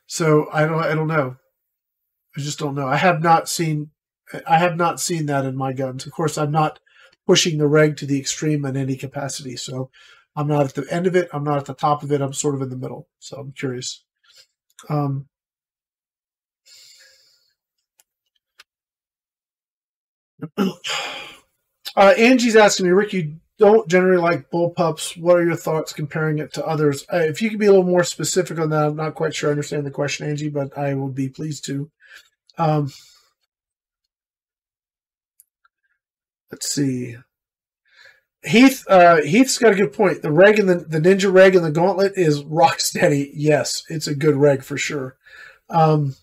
[0.06, 1.38] so I don't I don't know.
[2.36, 2.88] I just don't know.
[2.88, 3.92] I have not seen
[4.46, 6.06] I have not seen that in my guns.
[6.06, 6.80] Of course, I'm not
[7.26, 9.56] pushing the reg to the extreme in any capacity.
[9.56, 9.90] So
[10.40, 11.28] I'm not at the end of it.
[11.34, 12.22] I'm not at the top of it.
[12.22, 13.10] I'm sort of in the middle.
[13.20, 14.06] So I'm curious.
[14.88, 15.28] Um,
[20.58, 20.70] uh,
[21.98, 25.22] Angie's asking me, Rick, you don't generally like bullpups.
[25.22, 27.04] What are your thoughts comparing it to others?
[27.12, 29.50] Uh, if you could be a little more specific on that, I'm not quite sure
[29.50, 31.92] I understand the question, Angie, but I will be pleased to.
[32.58, 32.94] Um,
[36.50, 37.18] let's see.
[38.44, 40.22] Heath uh, Heath's got a good point.
[40.22, 43.32] The reg and the, the ninja reg and the gauntlet is rock steady.
[43.34, 45.18] Yes, it's a good reg for sure.
[45.70, 46.16] Um,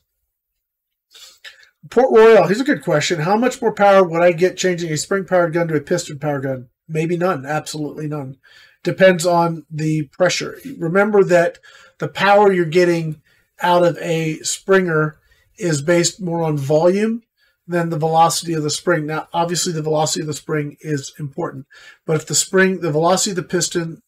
[1.91, 3.21] Port Royal, here's a good question.
[3.21, 6.19] How much more power would I get changing a spring powered gun to a piston
[6.19, 6.69] powered gun?
[6.89, 7.45] Maybe none.
[7.45, 8.39] Absolutely none.
[8.83, 10.59] Depends on the pressure.
[10.79, 11.59] Remember that
[11.99, 13.21] the power you're getting
[13.61, 15.19] out of a Springer
[15.59, 17.23] is based more on volume
[17.67, 19.07] than the velocity of the spring.
[19.07, 21.67] Now, obviously, the velocity of the spring is important,
[22.05, 24.03] but if the spring, the velocity of the piston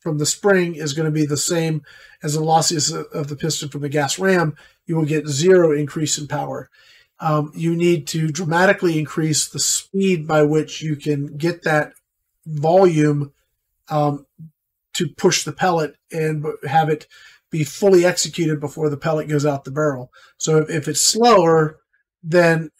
[0.00, 1.82] from the spring is going to be the same
[2.22, 4.56] as the velocity of the piston from the gas ram,
[4.86, 6.68] you will get zero increase in power.
[7.20, 11.92] Um, you need to dramatically increase the speed by which you can get that
[12.46, 13.32] volume
[13.88, 14.26] um,
[14.94, 17.06] to push the pellet and have it
[17.50, 20.10] be fully executed before the pellet goes out the barrel.
[20.38, 21.78] So if, if it's slower,
[22.24, 22.70] then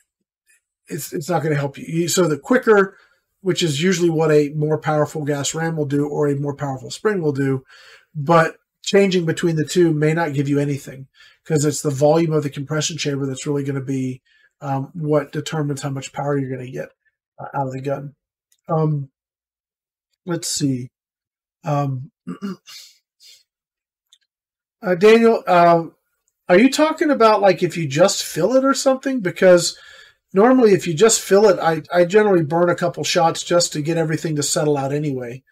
[0.93, 2.09] it's, it's not going to help you.
[2.09, 2.97] So the quicker,
[3.40, 6.90] which is usually what a more powerful gas ram will do or a more powerful
[6.90, 7.64] spring will do,
[8.14, 11.07] but changing between the two may not give you anything
[11.43, 14.22] because it's the volume of the compression chamber that's really going to be
[14.61, 16.90] um, what determines how much power you're going to get
[17.38, 18.14] uh, out of the gun.
[18.68, 19.11] Um,
[20.24, 20.90] let's see.
[21.64, 22.11] Um,
[24.82, 25.84] uh, Daniel, uh,
[26.49, 29.20] are you talking about like if you just fill it or something?
[29.20, 29.78] Because
[30.33, 33.83] normally, if you just fill it, I, I generally burn a couple shots just to
[33.83, 35.43] get everything to settle out anyway.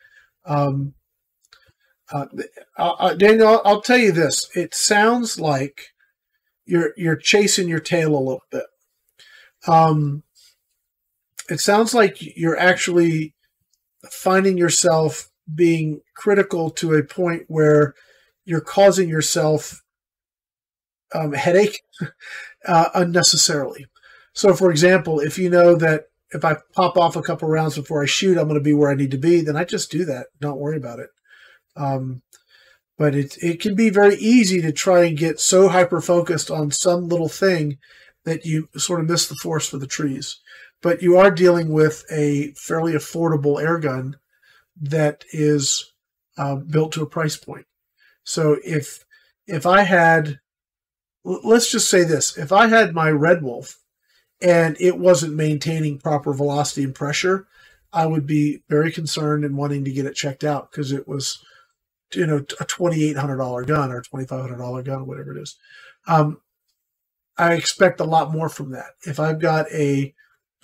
[0.45, 0.95] Um,
[2.13, 2.27] uh,
[2.77, 5.91] uh, Daniel, I'll, I'll tell you this: it sounds like
[6.67, 8.65] you're you're chasing your tail a little bit.
[9.67, 10.23] Um,
[11.49, 13.35] it sounds like you're actually
[14.11, 17.95] finding yourself being critical to a point where
[18.45, 19.83] you're causing yourself
[21.15, 21.83] um, headache
[22.67, 23.87] uh, unnecessarily.
[24.33, 28.03] So, for example, if you know that if I pop off a couple rounds before
[28.03, 30.05] I shoot, I'm going to be where I need to be, then I just do
[30.05, 30.27] that.
[30.41, 31.11] Don't worry about it.
[31.77, 32.23] Um,
[32.97, 36.71] but it it can be very easy to try and get so hyper focused on
[36.71, 37.79] some little thing
[38.25, 40.39] that you sort of miss the forest for the trees.
[40.83, 44.19] But you are dealing with a fairly affordable air gun
[44.81, 45.93] that is
[46.37, 47.67] uh, built to a price point.
[48.23, 49.05] So if
[49.47, 50.39] if I had,
[51.25, 53.80] let's just say this, if I had my Red Wolf
[54.43, 57.47] and it wasn't maintaining proper velocity and pressure,
[57.93, 61.45] I would be very concerned and wanting to get it checked out because it was,
[62.15, 65.37] you know, a twenty eight hundred dollar gun or twenty five hundred dollar gun, whatever
[65.37, 65.57] it is.
[66.07, 66.41] Um,
[67.37, 68.93] I expect a lot more from that.
[69.07, 70.15] If I've got a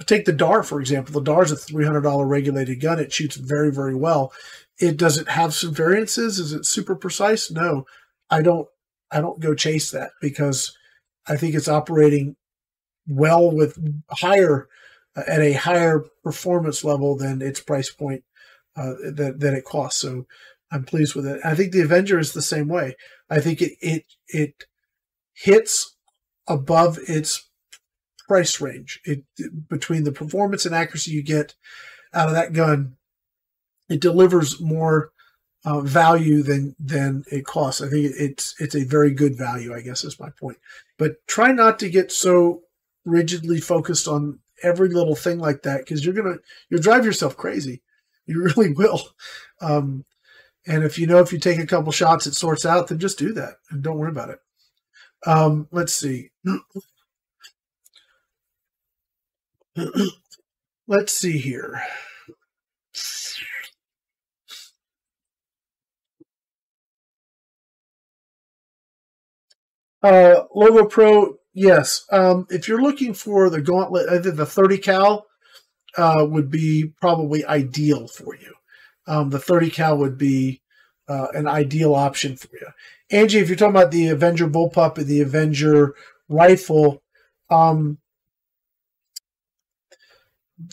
[0.05, 2.99] take the DAR for example, the DAR is a three hundred dollar regulated gun.
[2.99, 4.33] It shoots very very well.
[4.79, 6.39] It does it have some variances?
[6.39, 7.51] Is it super precise?
[7.51, 7.87] No,
[8.31, 8.69] I don't.
[9.11, 10.77] I don't go chase that because
[11.27, 12.37] I think it's operating
[13.07, 13.79] well with
[14.11, 14.69] higher
[15.17, 18.25] uh, at a higher performance level than its price point
[18.77, 20.01] uh, that that it costs.
[20.01, 20.27] So
[20.71, 21.41] I'm pleased with it.
[21.45, 22.97] I think the Avenger is the same way.
[23.31, 24.65] I think it it it
[25.33, 25.97] hits
[26.49, 27.49] above its
[28.29, 29.01] price range.
[29.05, 29.25] It
[29.69, 31.55] between the performance and accuracy you get
[32.13, 32.97] out of that gun,
[33.89, 35.13] it delivers more
[35.65, 37.81] uh, value than than it costs.
[37.81, 39.75] I think it's it's a very good value.
[39.75, 40.59] I guess is my point.
[40.99, 42.63] But try not to get so
[43.07, 46.37] rigidly focused on every little thing like that because you're gonna
[46.69, 47.81] you'll drive yourself crazy.
[48.27, 49.01] You really will.
[49.61, 50.05] Um,
[50.67, 53.19] and if you know if you take a couple shots, it sorts out, then just
[53.19, 54.41] do that and don't worry about it.
[55.25, 56.31] Um, let's see.
[60.87, 61.81] let's see here.
[70.03, 72.07] Uh, Lobo Pro, yes.
[72.13, 75.27] Um, if you're looking for the gauntlet, the 30 cal
[75.97, 78.55] uh, would be probably ideal for you.
[79.07, 80.61] Um, the 30 cal would be
[81.09, 82.69] uh, an ideal option for you.
[83.11, 85.95] Angie, if you're talking about the Avenger bullpup and the Avenger
[86.29, 87.03] rifle,
[87.51, 87.99] um,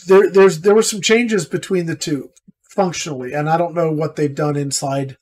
[0.06, 2.30] there there's there were some changes between the two
[2.62, 5.16] functionally, and I don't know what they've done inside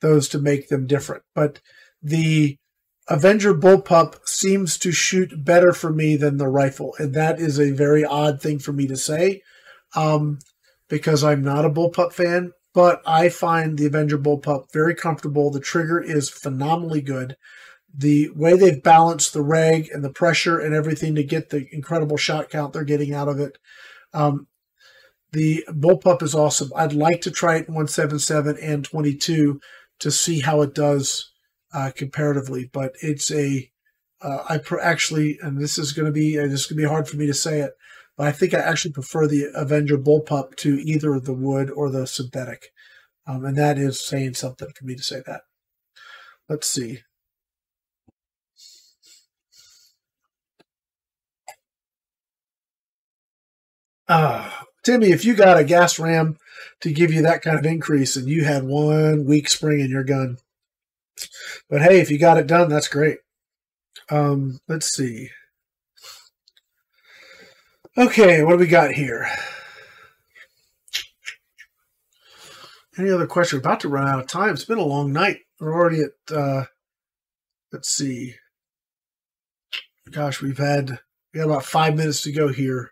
[0.00, 1.24] those to make them different.
[1.34, 1.60] But
[2.02, 2.58] the
[3.08, 7.70] Avenger bullpup seems to shoot better for me than the rifle, and that is a
[7.72, 9.42] very odd thing for me to say,
[9.94, 10.38] um,
[10.88, 15.50] because I'm not a bullpup fan but I find the Avenger Bullpup very comfortable.
[15.50, 17.36] The trigger is phenomenally good.
[17.96, 22.16] The way they've balanced the reg and the pressure and everything to get the incredible
[22.16, 23.56] shot count they're getting out of it.
[24.12, 24.48] Um,
[25.30, 26.72] the Bullpup is awesome.
[26.74, 29.60] I'd like to try it in 177 and 22
[30.00, 31.30] to see how it does
[31.74, 33.70] uh, comparatively, but it's a
[34.22, 36.84] uh, I pr- actually, and this is going to be uh, this is going to
[36.84, 37.72] be hard for me to say it,
[38.16, 42.06] but I think I actually prefer the Avenger bullpup to either the wood or the
[42.06, 42.72] synthetic.
[43.26, 45.42] Um, and that is saying something for me to say that.
[46.48, 47.00] Let's see.
[54.08, 54.50] Uh,
[54.84, 56.36] Timmy, if you got a gas ram
[56.80, 60.04] to give you that kind of increase and you had one weak spring in your
[60.04, 60.36] gun.
[61.68, 63.18] But hey, if you got it done, that's great.
[64.10, 65.30] Um, let's see.
[67.96, 69.28] Okay, what do we got here?
[72.98, 73.58] Any other question?
[73.58, 74.50] We're about to run out of time.
[74.50, 75.38] It's been a long night.
[75.60, 76.64] We're already at, uh,
[77.72, 78.34] let's see.
[80.10, 81.00] Gosh, we've had,
[81.32, 82.90] we got about five minutes to go here.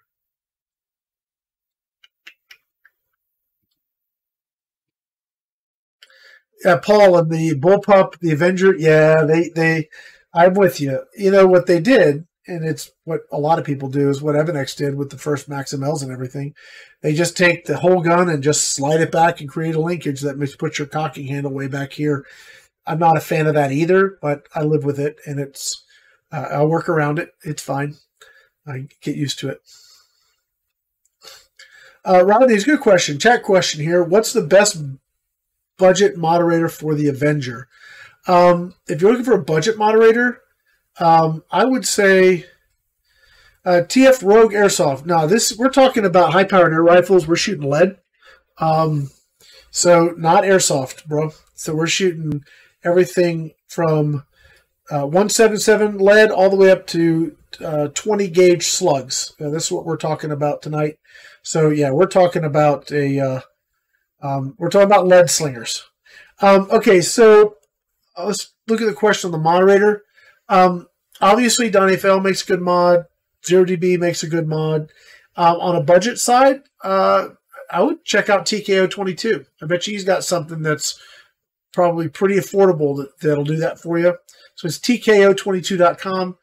[6.65, 8.75] Yeah, Paul and the Bullpup, the Avenger.
[8.77, 9.89] Yeah, they, they,
[10.33, 11.03] I'm with you.
[11.17, 14.37] You know what they did, and it's what a lot of people do is what
[14.37, 16.55] Evanix did with the first Maximels and everything.
[17.01, 20.21] They just take the whole gun and just slide it back and create a linkage
[20.21, 22.25] that makes put your cocking handle way back here.
[22.87, 25.85] I'm not a fan of that either, but I live with it, and it's
[26.31, 27.35] uh, I'll work around it.
[27.43, 27.97] It's fine.
[28.67, 29.63] I get used to it.
[32.05, 33.19] Uh, Rodney's good question.
[33.19, 34.03] Chat question here.
[34.03, 34.83] What's the best
[35.79, 37.69] budget moderator for the Avenger.
[38.27, 40.43] Um, if you're looking for a budget moderator,
[41.01, 42.47] um, I would say
[43.65, 45.07] uh, TF Rogue Airsoft.
[45.07, 47.27] Now, this we're talking about high powered air rifles.
[47.27, 47.99] We're shooting lead,
[48.59, 49.11] um,
[49.71, 51.33] so not airsoft, bro.
[51.55, 52.45] So we're shooting
[52.85, 54.25] everything from
[54.91, 59.35] uh, 177 lead all the way up to uh, 20 gauge slugs.
[59.39, 60.99] This is what we're talking about tonight.
[61.43, 63.41] So yeah, we're talking about a uh,
[64.23, 65.85] um, we're talking about lead slingers.
[66.41, 67.57] Um, okay, so
[68.17, 70.05] uh, let's look at the question on the moderator.
[70.49, 70.89] Um,
[71.21, 73.07] obviously, Donny FL makes a good mod.
[73.45, 74.91] Zero DB makes a good mod.
[75.37, 77.29] Um, on a budget side, uh,
[77.71, 79.47] I would check out TKO 22.
[79.63, 81.01] I bet you he's got something that's
[81.73, 84.17] probably pretty affordable that, that'll do that for you.
[84.55, 86.37] So it's TKO22.com.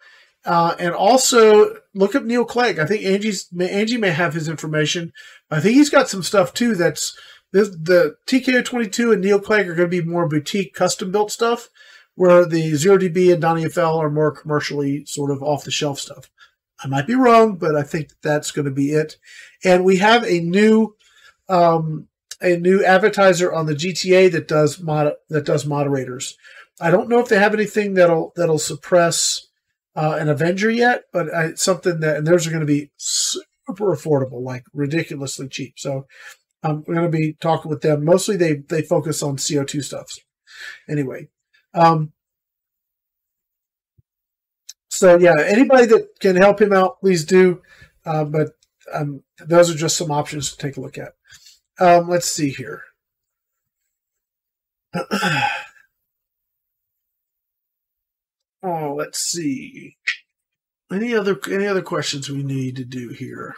[0.46, 2.80] Uh, and also look up Neil Clegg.
[2.80, 5.14] I think Angie's Angie may have his information.
[5.52, 7.16] I think he's got some stuff too that's
[7.52, 11.32] this, the TKO 22 and Neil Clegg are going to be more boutique, custom built
[11.32, 11.70] stuff,
[12.16, 16.00] where the Zero DB and Donny FL are more commercially sort of off the shelf
[16.00, 16.30] stuff.
[16.84, 19.18] I might be wrong, but I think that's going to be it.
[19.64, 20.96] And we have a new
[21.50, 22.08] um,
[22.42, 26.38] a new advertiser on the GTA that does mod that does moderators.
[26.80, 29.48] I don't know if they have anything that'll that'll suppress
[29.96, 33.96] uh, an Avenger yet, but I, something that and those are going to be super
[33.96, 35.74] affordable, like ridiculously cheap.
[35.78, 36.08] So
[36.64, 38.04] we're going to be talking with them.
[38.04, 40.12] Mostly, they they focus on CO two stuff.
[40.90, 41.30] Anyway,
[41.74, 42.14] um,
[44.90, 47.62] so yeah, anybody that can help him out, please do.
[48.06, 48.50] Uh, but
[48.94, 51.14] um, those are just some options to take a look at.
[51.80, 52.84] Um, let's see here.
[58.64, 59.96] oh, let's see.
[60.92, 63.56] Any other any other questions we need to do here?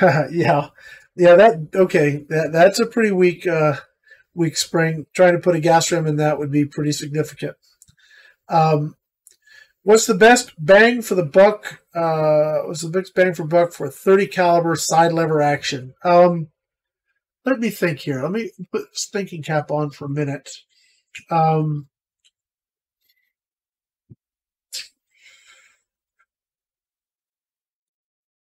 [0.30, 0.68] yeah,
[1.16, 1.34] yeah.
[1.34, 2.24] That okay.
[2.28, 3.76] That that's a pretty weak uh,
[4.34, 5.06] weak spring.
[5.14, 7.56] Trying to put a gas ram in that would be pretty significant.
[8.48, 8.96] Um,
[9.82, 11.82] what's the best bang for the buck?
[11.94, 15.94] Uh, what's the best bang for buck for 30 caliber side lever action?
[16.04, 16.48] Um,
[17.44, 18.22] let me think here.
[18.22, 20.50] Let me put this thinking cap on for a minute.
[21.30, 21.88] Um,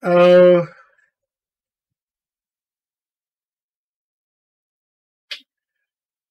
[0.03, 0.65] uh,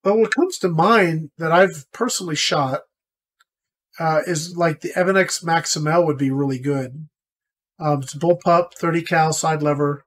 [0.07, 2.83] But what comes to mind that I've personally shot
[3.99, 7.09] uh, is like the Evanix Maximel would be really good.
[7.81, 10.05] Um, it's a bullpup, 30 cal side lever.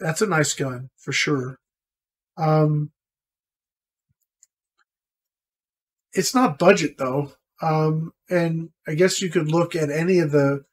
[0.00, 1.58] That's a nice gun for sure.
[2.38, 2.92] Um,
[6.14, 7.32] it's not budget though.
[7.60, 10.64] Um, and I guess you could look at any of the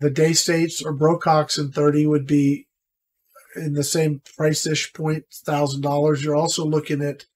[0.00, 2.66] the day states or Brococks in 30 would be
[3.54, 6.24] in the same price ish point, thousand dollars.
[6.24, 7.26] You're also looking at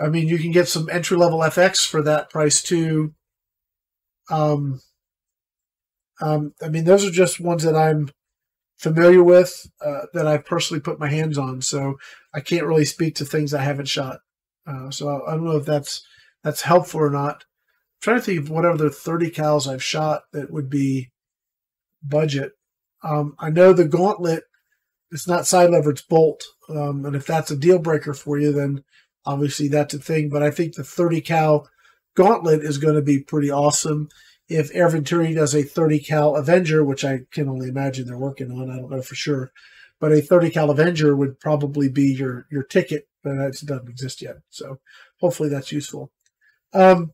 [0.00, 3.14] I mean, you can get some entry level FX for that price too.
[4.30, 4.80] Um,
[6.20, 8.10] um, I mean, those are just ones that I'm
[8.78, 11.60] familiar with uh, that I've personally put my hands on.
[11.60, 11.96] So
[12.32, 14.20] I can't really speak to things I haven't shot.
[14.66, 16.02] Uh, so I don't know if that's
[16.42, 17.44] that's helpful or not.
[17.44, 21.10] I'm trying to think of whatever the 30 cals I've shot that would be
[22.02, 22.52] budget.
[23.02, 24.44] Um, I know the gauntlet.
[25.10, 26.44] It's not side lever; it's bolt.
[26.68, 28.84] Um, and if that's a deal breaker for you, then
[29.26, 31.68] Obviously, that's a thing, but I think the 30 cal
[32.14, 34.08] gauntlet is going to be pretty awesome.
[34.48, 38.50] if Air Venturi does a 30 cal Avenger, which I can only imagine they're working
[38.50, 39.52] on, I don't know for sure,
[40.00, 44.22] but a 30 cal Avenger would probably be your your ticket, but it doesn't exist
[44.22, 44.36] yet.
[44.50, 44.80] So
[45.20, 46.10] hopefully that's useful.
[46.72, 47.12] Um,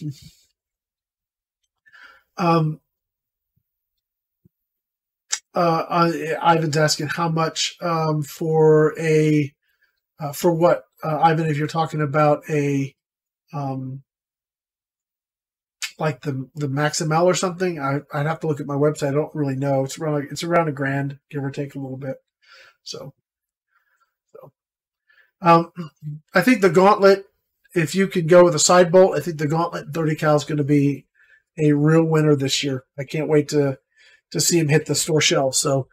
[2.38, 2.80] um,
[5.54, 6.12] uh,
[6.42, 9.52] Ivan's asking how much um, for a
[10.20, 11.46] uh, for what uh, Ivan?
[11.46, 12.94] If you're talking about a
[13.52, 14.02] um,
[15.98, 19.08] like the the Maximel or something, I, would have to look at my website.
[19.08, 19.84] I don't really know.
[19.84, 22.16] It's around it's around a grand, give or take a little bit.
[22.82, 23.14] So,
[24.32, 24.52] so
[25.40, 25.72] um,
[26.34, 27.26] I think the Gauntlet.
[27.72, 30.42] If you can go with a side bolt, I think the Gauntlet 30 cal is
[30.42, 31.06] going to be
[31.56, 32.82] a real winner this year.
[32.98, 33.78] I can't wait to
[34.32, 35.58] to see him hit the store shelves.
[35.58, 35.86] So,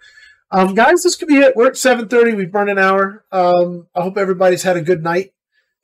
[0.52, 1.56] um, guys, this could be it.
[1.56, 2.36] We're at 7:30.
[2.36, 3.26] We've burned an hour.
[3.32, 5.34] Um, I hope everybody's had a good night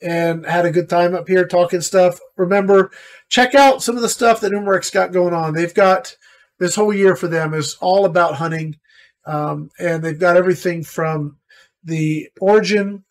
[0.02, 2.20] and had a good time up here talking stuff.
[2.38, 2.92] Remember,
[3.30, 5.54] check out some of the stuff that Umarex got going on.
[5.54, 6.18] They've got
[6.60, 8.78] this whole year for them is all about hunting,
[9.26, 11.38] um, and they've got everything from
[11.84, 13.04] the origin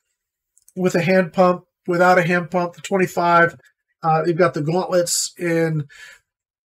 [0.75, 3.57] with a hand pump, without a hand pump, the 25.
[4.03, 5.87] Uh, they've got the gauntlets in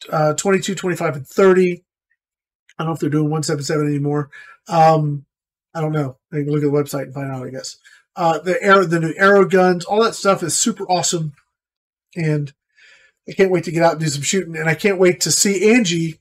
[0.09, 1.83] uh, 22, 25, and 30.
[2.79, 4.29] I don't know if they're doing 177 anymore.
[4.67, 5.25] Um,
[5.73, 6.17] I don't know.
[6.31, 7.77] I can look at the website and find out, I guess.
[8.15, 11.33] Uh, the arrow, the new arrow guns, all that stuff is super awesome.
[12.15, 12.51] And
[13.29, 14.57] I can't wait to get out and do some shooting.
[14.57, 16.19] And I can't wait to see Angie.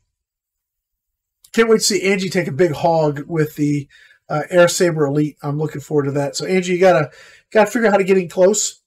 [1.53, 3.89] Can't wait to see Angie take a big hog with the
[4.29, 5.37] uh, Air Saber Elite.
[5.43, 6.37] I'm looking forward to that.
[6.37, 7.11] So Angie, you gotta
[7.51, 8.83] gotta figure out how to get in close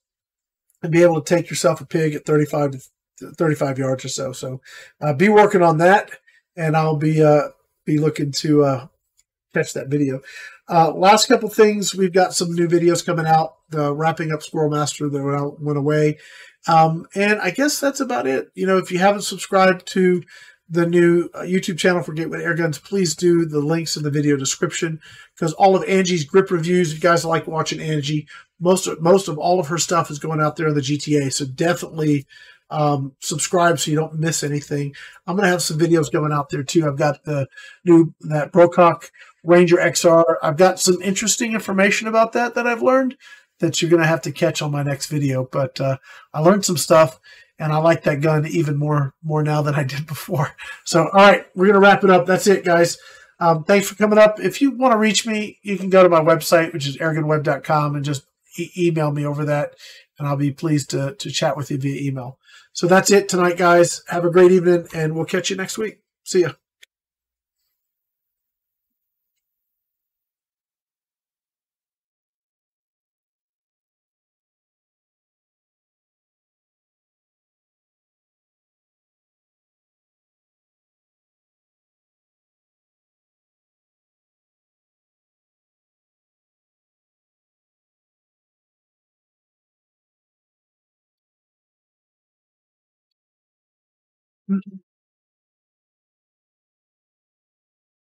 [0.82, 2.80] and be able to take yourself a pig at 35 to
[3.36, 4.32] 35 yards or so.
[4.32, 4.60] So
[5.00, 6.10] uh, be working on that,
[6.56, 7.48] and I'll be uh,
[7.84, 8.86] be looking to uh,
[9.52, 10.20] catch that video.
[10.68, 13.56] Uh, last couple things, we've got some new videos coming out.
[13.70, 16.18] The wrapping up Squirrel Master that went away,
[16.66, 18.50] um, and I guess that's about it.
[18.54, 20.22] You know, if you haven't subscribed to
[20.68, 23.44] the new uh, YouTube channel for Gateway Air Guns, please do.
[23.44, 25.00] The links in the video description
[25.34, 28.28] because all of Angie's grip reviews, you guys like watching Angie.
[28.60, 31.32] Most of, most of all of her stuff is going out there in the GTA,
[31.32, 32.26] so definitely
[32.70, 34.94] um, subscribe so you don't miss anything.
[35.26, 36.86] I'm going to have some videos going out there too.
[36.86, 37.48] I've got the
[37.84, 39.10] new that Brocock
[39.44, 40.36] Ranger XR.
[40.42, 43.16] I've got some interesting information about that that I've learned
[43.60, 45.44] that you're going to have to catch on my next video.
[45.44, 45.98] But uh,
[46.32, 47.20] I learned some stuff,
[47.58, 50.54] and I like that gun even more more now than I did before.
[50.84, 52.26] So, all right, we're going to wrap it up.
[52.26, 52.98] That's it, guys.
[53.38, 54.38] Um, thanks for coming up.
[54.38, 57.96] If you want to reach me, you can go to my website, which is airgunweb.com,
[57.96, 58.26] and just
[58.58, 59.76] e- email me over that,
[60.18, 62.38] and I'll be pleased to, to chat with you via email.
[62.72, 64.02] So that's it tonight, guys.
[64.08, 66.00] Have a great evening, and we'll catch you next week.
[66.24, 66.52] See ya.
[94.50, 94.89] Mm-hmm.